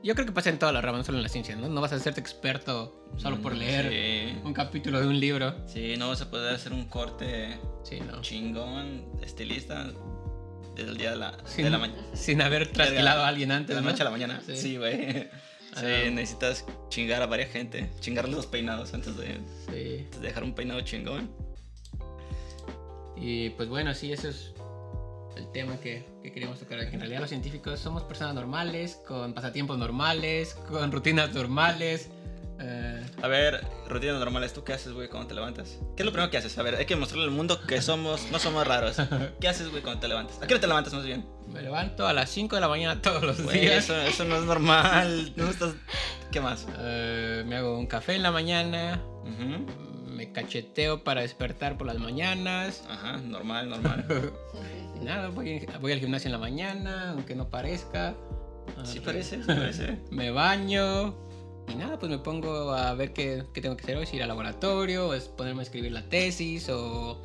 [0.07, 1.69] Yo creo que pasa en todas las ramas, no solo en la ciencia, ¿no?
[1.69, 3.91] No vas a hacerte experto solo por Mm, leer
[4.35, 4.41] Sí.
[4.45, 5.57] un capítulo de un libro.
[5.67, 8.21] Sí, no vas a poder hacer un corte Sí, ¿no?
[8.21, 9.91] chingón, estilista,
[10.77, 12.03] desde el día de la, Sin, de la mañana.
[12.15, 13.91] sin haber trasquilado a alguien De antes, la ¿no?
[13.91, 14.41] noche a la mañana.
[14.47, 14.57] Sí.
[14.57, 15.29] Sí, güey.
[15.77, 16.11] Sí, Ah.
[16.11, 17.91] necesitas chingar a varias gente.
[18.01, 19.27] Chingarle los peinados antes de,
[19.69, 20.05] Sí.
[20.05, 21.31] antes de dejar un peinado chingón.
[23.17, 24.53] Y pues bueno, sí, eso es
[25.37, 26.79] el tema que, que queríamos tocar.
[26.81, 32.09] Que en realidad los científicos somos personas normales, con pasatiempos normales, con rutinas normales.
[32.61, 35.79] eh, A ver, rutinas normales, ¿tú qué haces, güey, cuando te levantas?
[35.97, 36.57] ¿Qué es lo primero que haces?
[36.59, 38.97] A ver, hay que mostrarle al mundo que somos, no somos raros.
[39.41, 40.41] ¿Qué haces, güey, cuando te levantas?
[40.43, 41.27] ¿A qué hora te levantas más bien?
[41.47, 43.85] me levanto a las 5 de la mañana todos los Güey, días.
[43.85, 45.33] eso, eso no es normal.
[45.37, 45.75] No estás...
[46.33, 46.67] ¿Qué más?
[46.81, 49.65] Eh, me hago un café en la mañana, Ujú.
[50.11, 52.83] me cacheteo para despertar por las mañanas.
[52.91, 54.05] Ajá, normal, normal.
[55.01, 58.15] Y nada, voy, voy al gimnasio en la mañana, aunque no parezca.
[58.85, 59.99] Sí Ah, parece, sí parece.
[60.11, 61.15] Me baño.
[61.69, 64.23] Y nada, pues me pongo a ver qué, qué tengo que hacer hoy, si ir
[64.23, 67.21] al laboratorio, o es ponerme a escribir la tesis, o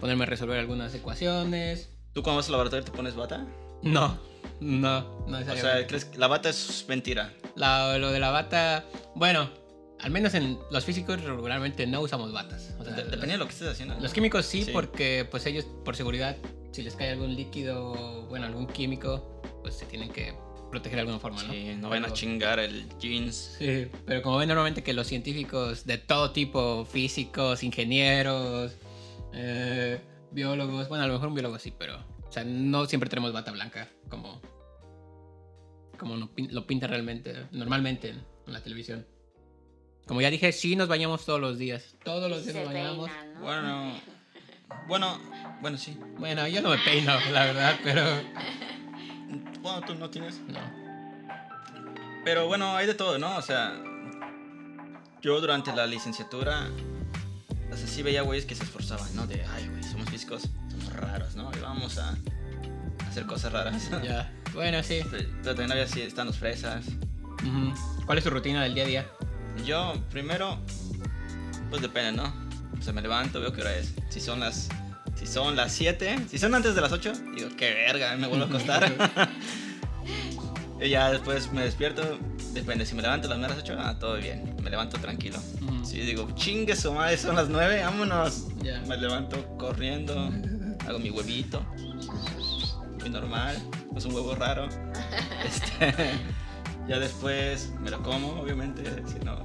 [0.00, 1.90] ponerme a resolver algunas ecuaciones.
[2.14, 3.46] ¿Tú cuando vas al laboratorio te pones bata?
[3.82, 4.18] No,
[4.60, 5.60] no, no O necesariamente.
[5.60, 7.32] sea, ¿crees que la bata es mentira?
[7.54, 9.50] La- lo de la bata, bueno,
[10.00, 12.74] al menos en los físicos regularmente no usamos batas.
[12.78, 13.94] O sea, De- Depende de lo que estés haciendo.
[14.00, 14.70] Los químicos sí, Sí.
[14.72, 16.36] porque pues ellos por seguridad,
[16.72, 20.34] si les cae algún líquido, bueno, algún químico, pues se tienen que
[20.70, 21.52] proteger de alguna forma, ¿no?
[21.52, 23.56] Sí, no van a chingar el jeans.
[23.58, 28.72] Sí, pero como ven normalmente que los científicos de todo tipo, físicos, ingenieros,
[29.34, 33.32] eh, biólogos, bueno, a lo mejor un biólogo sí, pero, o sea, no siempre tenemos
[33.34, 34.40] bata blanca como,
[35.98, 39.06] como no pin- lo pinta realmente, normalmente en, en la televisión.
[40.06, 43.08] Como ya dije, sí nos bañamos todos los días, todos los días Se nos bañamos.
[43.10, 43.40] peinan, ¿no?
[43.42, 43.92] Bueno,
[44.88, 45.18] bueno,
[45.60, 45.98] bueno, sí.
[46.18, 48.02] Bueno, yo no me peino, la verdad, pero
[49.60, 50.40] Bueno, tú no tienes.
[50.48, 50.60] no.
[52.24, 53.36] Pero bueno, hay de todo, ¿no?
[53.36, 53.72] O sea,
[55.22, 56.68] yo durante la licenciatura,
[57.72, 59.26] o sea, sí veía güeyes que se esforzaban, ¿no?
[59.26, 61.50] De, ay, güey, somos físicos, somos raros, ¿no?
[61.56, 62.14] Y vamos a
[63.08, 63.90] hacer cosas raras.
[64.02, 64.32] Ya.
[64.52, 65.00] Bueno, sí.
[65.10, 66.84] Pero también había así, están los fresas.
[68.04, 69.06] ¿Cuál es tu rutina del día a día?
[69.64, 70.58] Yo, primero,
[71.70, 72.30] pues depende, ¿no?
[72.82, 73.94] O sea, me levanto, veo qué hora es.
[74.08, 74.68] Si son las...
[75.14, 78.46] Si son las 7, si son antes de las 8, digo, qué verga, me vuelvo
[78.46, 78.90] a acostar.
[80.80, 82.18] y ya después me despierto,
[82.52, 85.38] depende, si me levanto a las primeras 8, ah, todo bien, me levanto tranquilo.
[85.60, 85.84] Ujú.
[85.84, 88.48] Si digo, chingue su madre, son las 9, vámonos.
[88.88, 90.32] Me levanto corriendo,
[90.88, 91.64] hago mi huevito,
[92.98, 93.56] muy normal,
[93.94, 94.68] es un huevo raro.
[95.44, 95.94] Este,
[96.88, 99.36] ya después me lo como, obviamente, si no,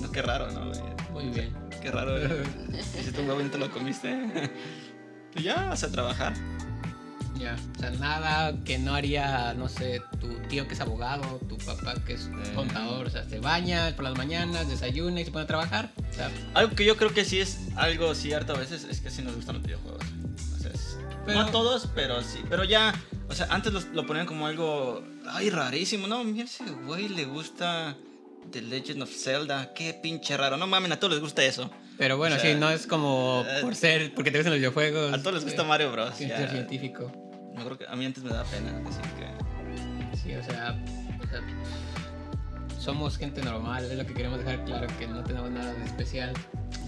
[0.00, 0.72] no, qué raro, ¿no?
[1.12, 1.65] Muy bien.
[1.86, 2.42] Qué raro, ¿eh?
[2.80, 4.50] hiciste un huevo y no te lo comiste.
[5.36, 6.34] Y ya vas a trabajar.
[7.38, 11.56] Ya, o sea, nada que no haría, no sé, tu tío que es abogado, tu
[11.58, 12.52] papá que es Eh.
[12.56, 15.92] contador, o sea, se baña por las mañanas, desayuna y se pone a trabajar.
[16.10, 19.08] O sea, Algo que yo creo que sí es algo cierto a veces es que
[19.12, 20.02] sí nos gustan los videojuegos.
[20.56, 22.40] O sea, es- Pero- no a todos, pero sí.
[22.50, 22.92] Pero ya,
[23.28, 26.08] o sea, antes lo ponían como algo, ay, rarísimo.
[26.08, 27.96] No, mira, ese güey le gusta
[28.50, 29.72] The Legend of Zelda.
[29.74, 30.56] Qué pinche raro.
[30.56, 31.70] No mames, a todos les gusta eso.
[31.98, 34.58] pero bueno, O sea, sí, no es como eh, por ser, porque te gustan los
[34.60, 35.12] videojuegos.
[35.12, 36.14] A todos les gusta Mario Bros.
[36.14, 36.48] que ya.
[36.48, 37.10] científico.
[37.56, 40.16] Yo creo que a mí antes me daba pena decir que.
[40.16, 40.76] Sí, o sea,
[41.22, 41.40] o sea,
[42.78, 46.32] somos gente normal, es lo que queremos dejar claro, que no tenemos nada de especial.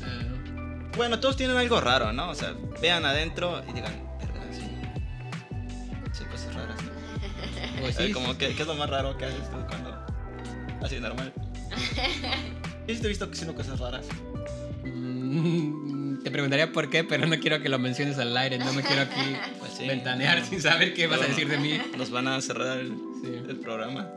[0.04, 2.30] Eh, Bueno, todos tienen algo raro, ¿no?
[2.30, 4.62] O sea, vean adentro y digan, verga, sí.
[6.12, 6.76] Sí, cosas raras.
[6.82, 7.80] ¿no?
[7.80, 10.06] pues sí, ¿qué, qué es lo más raro que haces tú cuando.
[10.82, 11.32] Así, normal?
[12.88, 14.06] Yo sí te he visto haciendo cosas raras.
[14.84, 18.58] Mm, Te preguntaría por qué, pero no quiero que lo menciones al aire.
[18.58, 19.86] No me quiero aquí Pues sí.
[19.86, 21.28] ventanear sin saber qué vas a No.
[21.28, 21.78] decir de mí.
[21.96, 22.88] Nos van a cerrar el,
[23.22, 23.28] Sí.
[23.48, 24.08] el programa.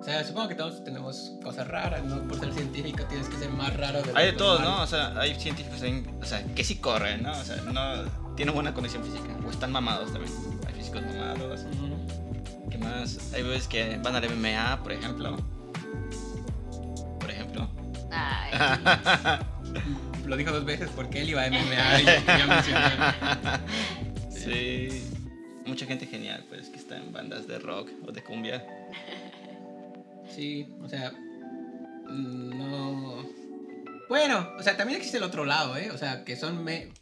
[0.00, 2.22] O sea, supongo que todos tenemos cosas raras, ¿no?
[2.28, 4.60] Por ser científico tienes que ser más raro de Hay de todo.
[4.60, 4.82] ¿no?
[4.82, 7.32] O sea, hay científicos en- o sea, que sí corren, ¿no?
[7.32, 9.36] O sea, no tienen buena condición física.
[9.46, 10.32] O están mamados también.
[10.66, 11.62] Hay físicos mamados.
[12.70, 13.32] ¿Qué más?
[13.34, 15.36] Hay veces que van al MMA, por ejemplo.
[18.10, 18.52] Ay,
[20.26, 22.06] Lo dijo dos veces porque él iba a MMA y.
[24.38, 25.04] Sí.
[25.66, 28.66] Mucha gente genial, pues, que está en bandas de rock o de cumbia.
[30.30, 31.10] Sí, o sea,
[32.06, 33.26] no.
[34.08, 35.90] Bueno, o sea, también existe el otro lado, ¿eh?
[35.90, 36.92] O sea, que son me...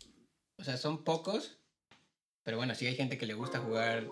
[0.58, 1.58] o sea, son pocos,
[2.44, 4.06] pero bueno, sí hay gente que le gusta jugar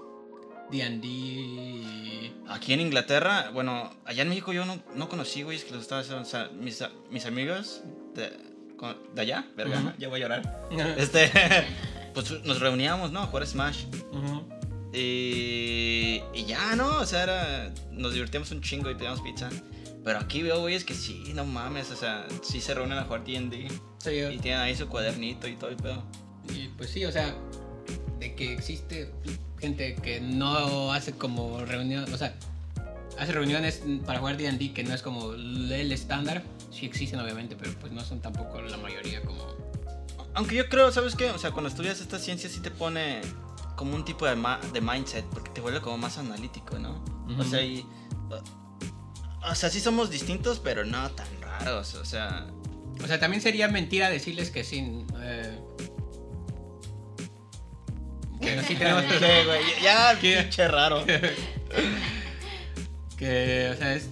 [0.70, 2.32] D&D.
[2.48, 5.82] Aquí en Inglaterra, bueno, allá en México yo no, no conocí, güey, es que los
[5.82, 7.82] estaba haciendo, o sea, mis, mis amigos
[8.14, 8.30] de,
[9.14, 9.90] de allá, verga, Ujú.
[9.98, 10.66] ya voy a llorar.
[10.98, 11.30] Este,
[12.14, 13.20] pues nos reuníamos, ¿no?
[13.20, 13.84] A jugar Smash.
[14.92, 16.98] Y, y ya, ¿no?
[17.00, 19.50] O sea, era, nos divertíamos un chingo y pedíamos pizza.
[20.04, 23.04] Pero aquí veo, güey, es que sí, no mames, o sea, sí se reúnen a
[23.04, 23.68] jugar D&D.
[23.98, 26.02] Sí, Y tienen ahí su cuadernito y todo el pedo.
[26.48, 27.34] y pues sí, o sea,
[28.18, 29.12] de que existe
[29.60, 32.34] gente que no hace como reunión, o sea,
[33.18, 37.72] hace reuniones para jugar D&D que no es como el estándar, sí existen obviamente, pero
[37.80, 39.46] pues no son tampoco la mayoría como...
[40.34, 41.30] Aunque yo creo, ¿sabes qué?
[41.30, 43.20] O sea, cuando estudias esta ciencia sí te pone
[43.76, 47.04] como un tipo de, ma- de mindset, porque te vuelve como más analítico, ¿no?
[47.38, 47.86] O sea, y...
[49.48, 52.46] O sea, sí somos distintos, pero no tan raros, o sea...
[53.02, 55.06] O sea, también sería mentira decirles que sin...
[55.20, 55.58] Eh,
[58.44, 59.62] que sí tenemos ¿Qué, güey?
[59.82, 60.42] Ya, ¿Qué?
[60.42, 61.04] pinche raro.
[63.16, 64.08] que, o sea, es...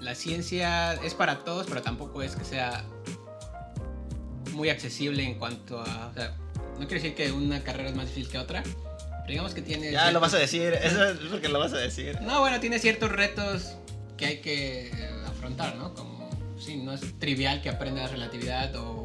[0.00, 2.84] La ciencia es para todos, pero tampoco es que sea
[4.52, 6.08] muy accesible en cuanto a...
[6.08, 6.36] O sea,
[6.78, 9.92] no quiero decir que una carrera es más difícil que otra, pero digamos que tiene...
[9.92, 12.20] Ya lo vas a decir, eso es porque lo vas a decir.
[12.22, 13.76] No, bueno, tiene ciertos retos
[14.16, 14.90] que hay que
[15.26, 15.94] afrontar, ¿no?
[15.94, 18.95] Como, sí, no es trivial que aprendas relatividad o,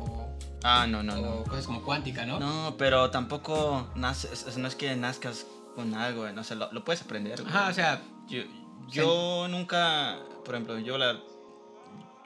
[0.64, 1.44] Ah, no, no, o no.
[1.44, 2.40] cosas como cuántica, ¿no?
[2.40, 5.46] No, pero tampoco naces, o sea, no es que nazcas
[5.76, 7.42] con algo, no sé, lo, lo puedes aprender.
[7.48, 8.44] Ajá, o sea, Yo,
[8.90, 11.22] yo nunca, por ejemplo, yo la, yo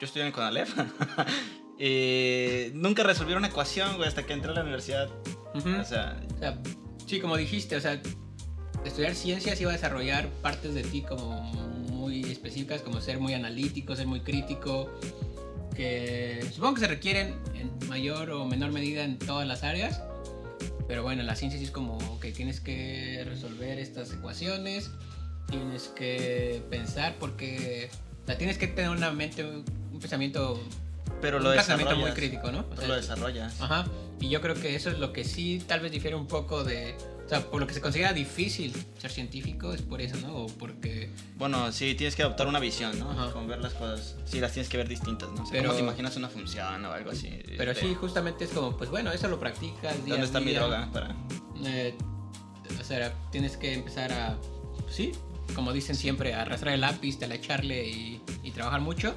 [0.00, 0.68] estudié en Conalep
[2.74, 5.08] nunca resolví una ecuación, güey, hasta que entré a la universidad.
[5.54, 5.68] ujú.
[5.80, 6.58] O sea, O sea,
[7.06, 8.00] sí, como dijiste, o sea,
[8.84, 13.96] estudiar ciencias iba a desarrollar partes de ti como muy específicas, como ser muy analítico,
[13.96, 14.90] ser muy crítico,
[15.76, 20.02] que supongo que se requieren en mayor o menor medida en todas las áreas,
[20.88, 24.90] pero bueno, la ciencia sí es como que tienes que resolver estas ecuaciones,
[25.50, 27.90] tienes que pensar porque,
[28.22, 29.64] o sea, tienes que tener una mente, un
[30.00, 30.60] pensamiento,
[31.20, 32.30] pero un lo razonamiento muy desarrollas.
[32.30, 32.60] crítico, ¿no?
[32.60, 33.60] O Pero sea, lo desarrollas.
[33.60, 33.86] Ajá,
[34.20, 36.94] y yo creo que eso es lo que sí tal vez difiere un poco de...
[37.26, 40.32] O sea, por lo que se considera difícil ser científico es por eso, ¿no?
[40.36, 41.10] O porque...
[41.36, 43.10] Bueno, sí, tienes que adoptar una visión, ¿no?
[43.10, 43.32] Ajá.
[43.32, 44.14] Como ver las cosas.
[44.24, 45.42] Sí, las tienes que ver distintas, ¿no?
[45.42, 47.28] O sea, Pero- ¿Cómo te imaginas una función o algo así?
[47.58, 49.96] Pero Este, sí, justamente es como, pues bueno, eso lo practicas.
[50.04, 50.60] día ¿Dónde está mi día.
[50.60, 50.88] droga?
[50.92, 51.16] Para...
[51.64, 51.94] Eh,
[52.80, 54.38] o sea, tienes que empezar a...
[54.88, 55.10] Sí,
[55.56, 59.16] como dicen siempre, a arrastrar el lápiz, a echarle y, y trabajar mucho.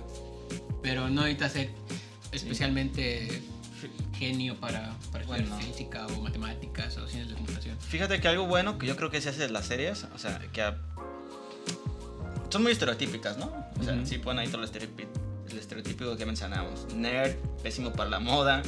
[0.82, 1.70] Pero no necesitas ser
[2.32, 3.42] especialmente
[4.20, 5.66] genio para, para estudiar Bueno.
[5.66, 7.78] física o matemáticas o ciencias de computación.
[7.80, 10.38] Fíjate que algo bueno que yo creo que se hace de las series, o sea,
[10.52, 10.78] que a-
[12.50, 13.52] son muy estereotípicas, ¿no?
[13.80, 14.06] O sea, Ujú.
[14.06, 14.70] sí ponen ahí todo el,
[15.58, 16.94] estereotípico que mencionamos.
[16.94, 18.62] Nerd, pésimo para la moda,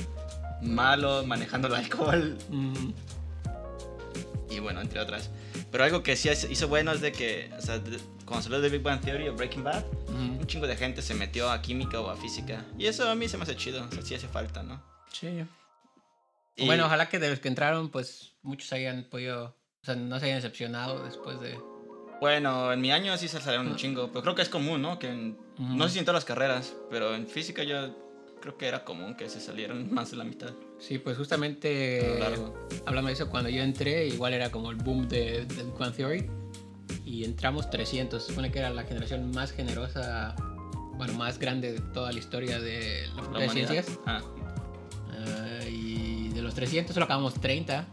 [0.61, 2.91] malo, manejando el alcohol Mm,
[4.49, 5.29] y bueno, entre otras.
[5.71, 7.81] Pero algo que sí hizo bueno es de que, o sea,
[8.25, 11.13] cuando salió de Big Bang Theory o Breaking Bad, mm, un chingo de gente se
[11.13, 12.65] metió a química o a física.
[12.77, 14.81] Y eso a mí se me hace chido, o sea, sí hace falta, ¿no?
[15.11, 15.43] Sí.
[16.57, 19.45] Y- Bueno, ojalá que de los que entraron, pues muchos hayan podido,
[19.81, 21.57] o sea, no se hayan decepcionado después de...
[22.19, 24.99] Bueno, en mi año sí se salieron un chingo, pero creo que es común, ¿no?
[24.99, 25.75] Que en- Ujú.
[25.75, 27.95] no sé si en todas las carreras, pero en física yo
[28.41, 30.51] creo que era común que se salieran más de la mitad.
[30.79, 32.19] Sí, pues justamente
[32.85, 36.29] hablando de eso, cuando yo entré, igual era como el boom de, de Bang Theory.
[37.05, 38.21] Y entramos 300.
[38.21, 40.35] Se supone que era la generación más generosa,
[40.97, 43.49] bueno, más grande de toda la historia de la Facultad de.
[43.49, 43.99] Ciencias.
[44.05, 44.40] Ah, Ah,
[46.51, 47.87] los 300 solo acabamos 30.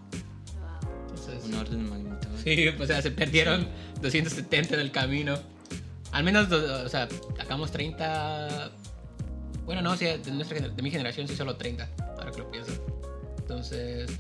[1.08, 2.28] Entonces, un orden de magnitud.
[2.44, 3.68] sí, o sea, se perdieron
[4.02, 5.38] 270 en el camino.
[6.10, 8.72] Al menos, o sea, acabamos 30.
[9.64, 12.72] Bueno, no, sí, de, nuestra, de mi generación sí solo 30, ahora que lo pienso.
[13.38, 14.10] Entonces,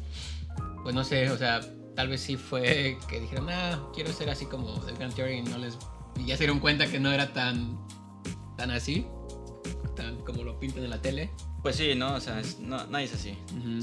[0.82, 1.60] pues no sé, o sea,
[1.96, 5.42] tal vez sí fue que dijeron, ah, quiero ser así como The Grand Theory y
[5.42, 5.78] no les.
[6.16, 7.78] Y ya se dieron cuenta que no era tan.
[8.56, 9.06] tan así,
[9.96, 11.30] tan como lo pintan en la tele.
[11.62, 12.14] Pues sí, ¿no?
[12.14, 13.36] O sea, es- no, nadie es así.
[13.56, 13.82] Ujú.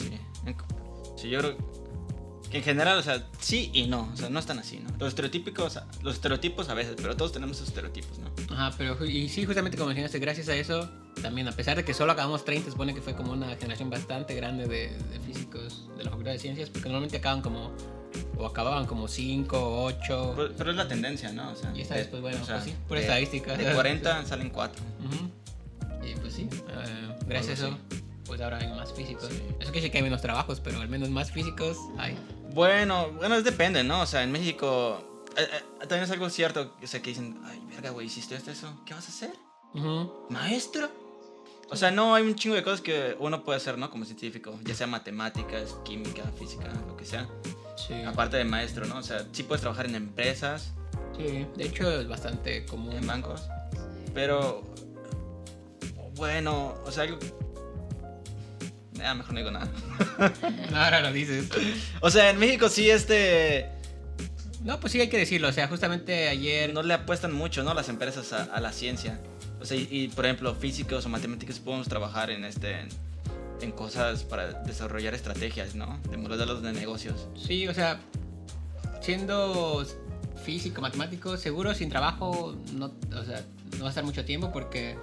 [1.17, 1.29] Sí.
[1.29, 1.55] Yo creo
[2.51, 4.89] en general, o sea, sí y no, o sea, no están así, ¿no?
[4.97, 8.29] Los estereotípicos, los estereotipos a veces, pero todos tenemos esos estereotipos, ¿no?
[8.55, 10.89] Ajá, pero y sí, justamente como mencionaste, gracias a eso,
[11.21, 14.35] también a pesar de que solo acabamos 30, supone que fue como una generación bastante
[14.35, 17.71] grande de, de físicos de la Facultad de Ciencias, porque normalmente acaban como,
[18.37, 20.33] o acababan como 5, 8.
[20.37, 21.51] Pero, pero es la tendencia, ¿no?
[21.51, 23.57] O sea, Y esta vez, pues, bueno, o sea, pues sí, pura de- estadística.
[23.57, 24.81] De 40 salen 4.
[25.03, 25.21] Y pues
[26.35, 27.77] sí, eh, gracias a eso,
[28.25, 29.27] pues ahora hay más físicos.
[29.29, 29.41] Sí.
[29.47, 32.17] Eso quiere decir que hay menos trabajos, pero al menos más físicos hay.
[32.53, 34.01] Bueno, bueno, depende, ¿no?
[34.01, 37.61] O sea, en México eh, eh, también es algo cierto, o sea, que dicen, ay,
[37.69, 39.33] verga, güey, hiciste esto, eso, ¿qué vas a hacer?
[39.73, 40.27] Ujú.
[40.29, 40.89] ¿Maestro?
[41.69, 43.89] O sea, no, hay un chingo de cosas que uno puede hacer, ¿no?
[43.89, 47.27] Como científico, ya sea matemáticas, química, física, lo que sea.
[47.75, 47.93] Sí.
[48.03, 48.97] Aparte de maestro, ¿no?
[48.99, 50.73] O sea, sí puedes trabajar en empresas,
[51.17, 52.93] Sí, de hecho es bastante común.
[52.93, 53.41] en bancos,
[54.13, 54.63] pero
[56.15, 57.19] bueno, o sea, algo...
[59.03, 59.69] Ah, mejor no digo nada.
[60.73, 61.49] Ahora lo dices.
[62.01, 63.69] O sea, en México sí, este...
[64.63, 65.49] No, pues sí hay que decirlo.
[65.49, 66.73] O sea, justamente ayer.
[66.73, 67.73] no le apuestan mucho, ¿no?
[67.73, 69.19] Las empresas a, a la ciencia.
[69.61, 72.89] O sea, y, y, por ejemplo, físicos o matemáticos podemos trabajar en este en,
[73.61, 75.99] en cosas para desarrollar estrategias, ¿no?
[76.09, 77.27] De modelos de negocios.
[77.35, 77.99] Sí, o sea,
[79.01, 79.85] siendo
[80.43, 83.43] físico, matemático, seguro sin trabajo no, o sea,
[83.77, 84.95] no va a estar mucho tiempo porque,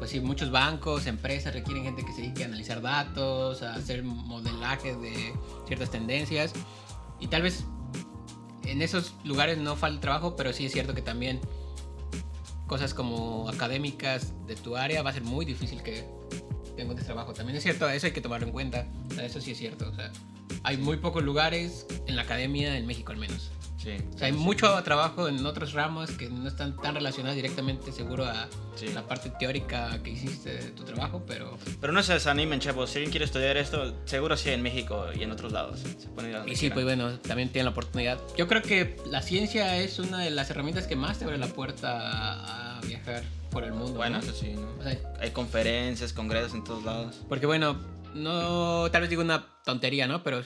[0.00, 4.02] pues sí, muchos bancos, empresas requieren gente que se dedique a analizar datos, a hacer
[4.02, 5.32] modelaje de
[5.66, 6.52] ciertas tendencias
[7.20, 7.64] y tal vez
[8.64, 11.38] en esos lugares no falta trabajo, pero sí es cierto que también
[12.66, 16.04] cosas como académicas de tu área va a ser muy difícil que
[16.78, 17.34] encuentres trabajo.
[17.34, 18.86] También es cierto, eso hay que tomarlo en cuenta.
[19.20, 19.92] Eso sí es cierto.
[20.62, 23.50] Hay muy pocos lugares en la academia, en México al menos.
[23.82, 23.92] Sí.
[24.14, 28.26] O sea, hay mucho trabajo en otros ramos que no están tan relacionados directamente, seguro,
[28.26, 28.46] a
[28.94, 31.56] la parte teórica que hiciste de tu trabajo, pero...
[31.80, 32.90] Pero no se desanimen, chavos.
[32.90, 35.80] Si alguien quiere estudiar esto, seguro sí en México y en otros lados.
[35.80, 37.04] Se pueden ir a donde Y sí, pues quieran.
[37.06, 38.18] bueno, también tienen la oportunidad.
[38.36, 41.46] Yo creo que la ciencia es una de las herramientas que más te abre la
[41.48, 43.94] puerta a, a viajar por el mundo.
[43.94, 44.22] Bueno, ¿no?
[44.22, 44.68] eso sí, ¿no?
[44.78, 47.16] O sea, Hay conferencias, congresos en todos lados.
[47.30, 47.80] Porque bueno,
[48.14, 50.22] no, tal vez digo una tontería, ¿no?
[50.22, 50.42] Pero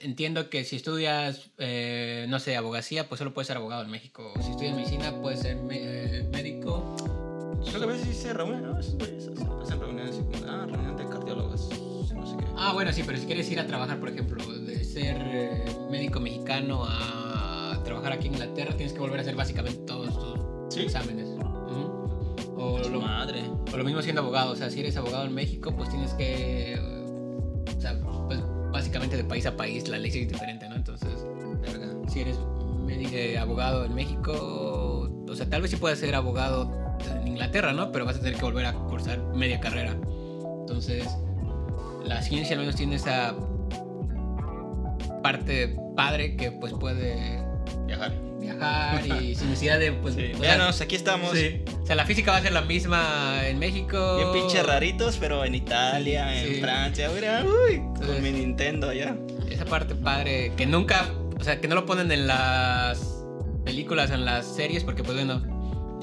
[0.00, 4.32] entiendo que si estudias, eh, no sé, abogacía, pues solo puedes ser abogado en México.
[4.42, 6.96] Si estudias medicina, puedes ser eh, médico.
[7.66, 8.72] Creo que a veces sí se reúnen, ¿no?
[8.72, 9.28] Güeyes
[9.62, 11.68] hacen reuniones así como, ah, reunión de cardiólogos,
[12.14, 12.44] no sé qué.
[12.56, 16.20] Ah, bueno, sí, pero si quieres ir a trabajar, por ejemplo, de ser eh, médico
[16.20, 20.82] mexicano a trabajar aquí en Inglaterra, tienes que volver a hacer básicamente todos tus ¿Sí?
[20.82, 21.28] exámenes.
[22.56, 23.42] O lo, Madre.
[23.72, 26.78] O lo mismo siendo abogado, o sea, si eres abogado en México, pues tienes que.
[28.90, 30.74] Básicamente de país a país la ley es diferente, ¿no?
[30.74, 31.10] Entonces,
[31.62, 31.86] Verga.
[32.08, 32.36] si eres
[33.38, 37.92] abogado en México, o sea, tal vez sí puedas ser abogado en Inglaterra, ¿no?
[37.92, 39.96] Pero vas a tener que volver a cursar media carrera.
[40.60, 41.06] Entonces,
[42.04, 43.36] la ciencia al menos tiene esa
[45.22, 47.40] parte padre que pues puede
[47.90, 48.12] Viajar.
[48.40, 50.22] viajar y sin necesidad de pues Sí.
[50.34, 51.32] o sea, Véanos, aquí estamos.
[51.32, 51.62] Sí.
[51.82, 54.16] O sea, la física va a ser la misma en México.
[54.16, 56.60] Bien pinche raritos, pero en Italia, en Sí.
[56.60, 59.16] Francia, mira, uy, con Entonces- mi Nintendo ya.
[59.50, 61.06] Esa parte padre que nunca,
[61.38, 63.00] o sea, que no lo ponen en las
[63.64, 65.42] películas, en las series, porque pues bueno,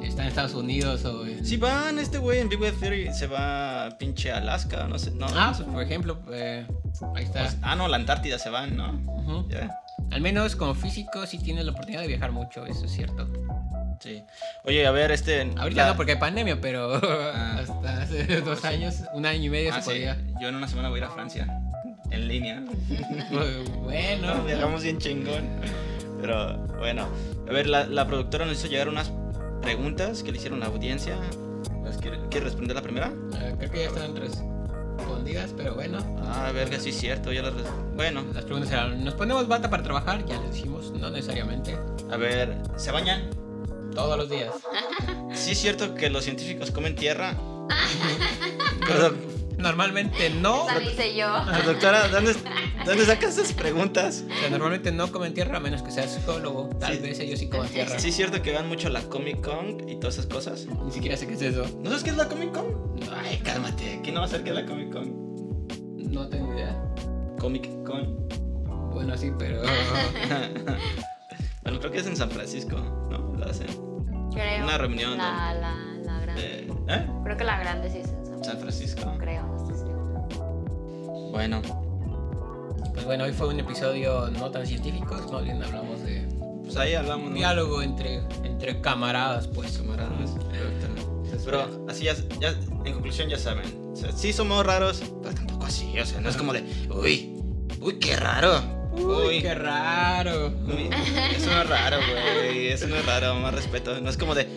[0.04, 1.44] está en Estados Unidos o en...
[1.46, 5.12] Si van, este güey en Big Bang Theory se va a pinche Alaska, no sé,
[5.12, 5.26] no.
[5.34, 5.64] Ah, no sé.
[5.64, 6.68] por ejemplo, eh,
[7.16, 7.40] ahí está.
[7.44, 8.92] Pues- ah, no, la Antártida se van, ¿no?
[9.08, 9.50] Ujú.
[9.50, 9.80] Ya.
[10.12, 13.28] Al menos como físico sí tienes la oportunidad de viajar mucho, eso es cierto.
[14.00, 14.24] Sí.
[14.64, 15.42] Oye, a ver, este.
[15.58, 17.58] Ahorita la- no porque hay pandemia, pero Ah.
[17.60, 19.90] hasta hace dos años, un año y medio Ah, se sí.
[19.90, 20.18] podía.
[20.40, 21.48] Yo en una semana voy a ir a Francia.
[22.12, 22.64] En línea.
[23.84, 25.48] bueno, No, viajamos bien chingón.
[26.22, 27.08] Pero bueno,
[27.48, 29.12] a ver, la, la productora nos hizo llegar unas
[29.62, 31.16] preguntas que le hicieron la audiencia.
[31.82, 33.12] Pues, ¿Quiere, quiere responder la primera?
[33.42, 34.16] eh, creo que ya están
[35.18, 35.98] respondidas, pero bueno.
[36.26, 37.32] Ah, verga, sí es cierto.
[37.32, 40.24] Ya las res- Bueno, Las preguntas eran, ¿nos ponemos bata para trabajar?
[40.26, 41.78] Ya les dijimos, no necesariamente.
[42.12, 43.30] a ver, ¿se bañan?
[43.94, 44.54] Todos los días.
[45.34, 47.36] Sí es cierto que los científicos comen tierra.
[48.88, 49.14] Pero,
[49.58, 50.68] Normalmente no.
[50.70, 51.28] Esa dice yo.
[51.52, 52.32] pero, doctora, ¿dónde,
[52.88, 54.24] ¿dónde sacas esas preguntas?
[54.30, 56.70] O sea, normalmente no comen tierra a menos que seas psicólogo.
[56.80, 57.00] Tal Sí.
[57.02, 58.00] vez ellos sí comen tierra.
[58.00, 60.66] Sí es cierto que van mucho a la Comic Con y todas esas cosas.
[60.86, 61.66] Ni siquiera sé qué es eso.
[61.82, 62.98] ¿No sabes qué es la Comic Con?
[63.16, 64.00] Ay, cálmate.
[64.04, 65.28] ¿Quién no va a saber qué es la Comic Con?
[66.12, 66.76] No tengo idea.
[67.40, 68.28] Comic Con.
[68.92, 69.62] Bueno, sí, pero.
[71.64, 72.78] bueno, creo que es en San Francisco,
[73.12, 73.36] ¿no?
[73.38, 73.68] La hacen.
[74.34, 74.64] Creo.
[74.64, 76.42] Una reunión La, la, la grande.
[76.42, 77.06] de- ¿Eh?
[77.24, 79.14] Creo que la grande sí es en San San Francisco.
[79.20, 79.92] Creo, no estoy.
[81.32, 81.62] Bueno,
[82.98, 85.16] Pues bueno, hoy fue un episodio no tan científico.
[85.32, 86.28] Más bien hablamos de
[86.64, 87.28] pues ahí hablamos.
[87.28, 87.38] un ¿no?
[87.38, 89.78] diálogo entre, entre camaradas, pues.
[89.78, 90.32] Camaradas.
[90.52, 93.92] Entonces, Pero así ya, ya, en conclusión ya saben.
[93.94, 96.00] O sea, sí somos raros, pero tampoco así.
[96.00, 97.36] O sea, no es como de, uy,
[97.82, 98.64] uy, qué raro.
[98.94, 100.48] Uy, qué raro.
[100.66, 100.90] Uy,
[101.36, 102.70] Eso no es raro, güey.
[102.70, 104.02] Eso no es raro, más respeto.
[104.02, 104.48] No es como de.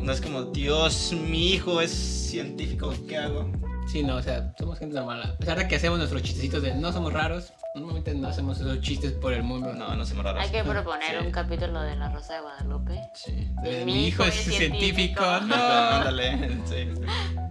[0.00, 3.52] No es como, Dios, mi hijo es científico, ¿qué hago?
[3.90, 5.22] Sí, no, o sea, somos gente normal.
[5.22, 8.80] A pesar de que hacemos nuestros chistecitos de no somos raros, normalmente no hacemos esos
[8.80, 9.72] chistes por el mundo.
[9.74, 10.42] No, no somos raros.
[10.42, 11.26] Hay que proponer Sí.
[11.26, 13.00] un capítulo de La Rosa de Guadalupe.
[13.14, 13.48] Sí.
[13.62, 14.78] De, Mi mi hijo es científico.
[14.78, 15.20] científico.
[15.46, 15.54] No.
[15.56, 16.88] Ándale, sí.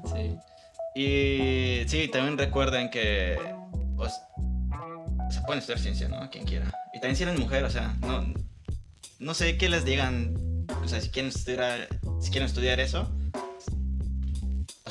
[0.06, 0.38] sí.
[0.96, 3.38] Y sí, también recuerden que.
[3.96, 4.20] Pues.
[5.30, 6.30] Se pueden estudiar ciencia, ¿no?
[6.30, 6.66] Quien quiera.
[6.94, 8.34] Y también si eres mujer, o sea, no.
[9.20, 10.66] No sé qué les digan.
[10.84, 11.88] O sea, si quieren estudiar,
[12.20, 13.10] si quieren estudiar eso.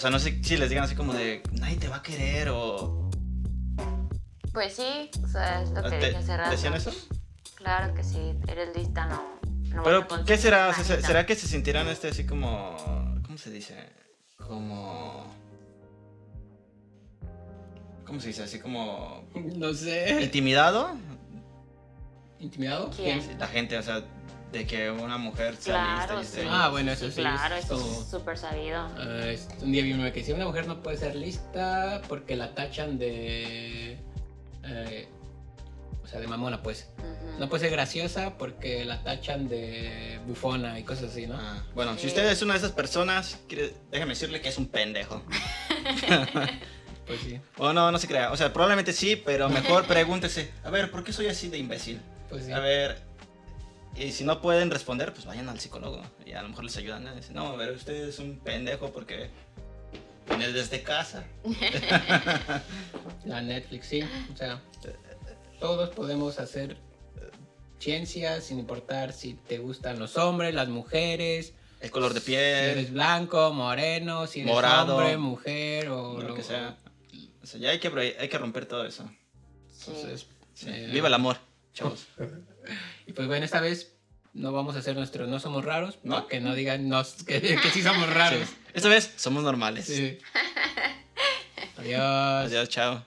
[0.01, 1.43] O sea, no sé si les digan así como de.
[1.53, 3.11] Nadie te va a querer o.
[4.51, 6.51] Pues sí, o sea, es lo que ¿Te- dije hace rato.
[6.53, 6.91] ¿Decían eso?
[7.55, 9.23] Claro que sí, eres lista, no.
[9.75, 10.73] no Pero, ¿qué será?
[10.73, 12.79] ¿Será que se sentirán este así como.
[13.27, 13.77] ¿Cómo se dice?
[14.39, 15.35] Como.
[18.07, 18.45] ¿Cómo se dice?
[18.45, 19.29] Así como.
[19.35, 20.23] No sé.
[20.23, 20.97] ¿Intimidado?
[22.39, 22.89] ¿Intimidado?
[22.97, 23.21] ¿Quién?
[23.39, 24.03] La gente, o sea,
[24.53, 26.47] de que una mujer sea Claro, lista y sí.
[26.47, 28.87] esté- Ah, bueno, eso sí, Claro, es eso es súper sabido.
[29.25, 32.55] Es- un día vi uno que decía una mujer no puede ser lista porque la
[32.55, 33.99] tachan de.
[34.65, 35.09] eh,
[36.03, 36.89] o sea, de mamona, pues.
[37.39, 41.37] No puede ser graciosa porque la tachan de bufona y cosas así, ¿no?
[41.39, 44.67] Ah, bueno, si usted es una de esas personas, quiere- déjeme decirle que es un
[44.67, 45.23] pendejo.
[47.07, 48.31] Pues sí, O no, no se crea.
[48.31, 52.01] O sea, probablemente sí, pero mejor pregúntese, a ver, ¿por qué soy así de imbécil?
[52.29, 52.53] pues sí.
[52.53, 53.01] A ver,
[53.97, 57.05] y si no pueden responder, pues vayan al psicólogo y a lo mejor les ayudan.
[57.05, 57.15] ¿no?
[57.15, 59.31] Dicen, no, a ver, usted es un pendejo porque
[60.29, 61.25] viene desde casa.
[63.25, 64.03] La Netflix, sí.
[64.33, 64.61] O sea,
[65.59, 66.77] todos podemos hacer
[67.79, 72.75] ciencia sin importar si te gustan los hombres, las mujeres, El color de si eres
[72.85, 74.97] piel, blanco, moreno, si eres Morado.
[74.99, 76.77] hombre, mujer o lo que sea.
[77.43, 77.89] O sea, ya hay que,
[78.19, 79.11] hay que romper todo eso.
[79.73, 79.91] Sí.
[79.95, 80.67] Entonces, Sí.
[80.69, 81.39] eh, Viva el amor,
[81.73, 82.07] chavos.
[83.11, 83.93] Y pues bueno, esta vez
[84.35, 86.29] no vamos a hacer nuestro no somos raros, ¿No?
[86.29, 88.49] que no digan nos, que, que sí somos raros.
[88.49, 88.57] Sí.
[88.73, 89.87] Esta vez somos normales.
[89.87, 90.17] Sí.
[91.77, 92.01] Adiós.
[92.01, 93.05] Adiós, chao.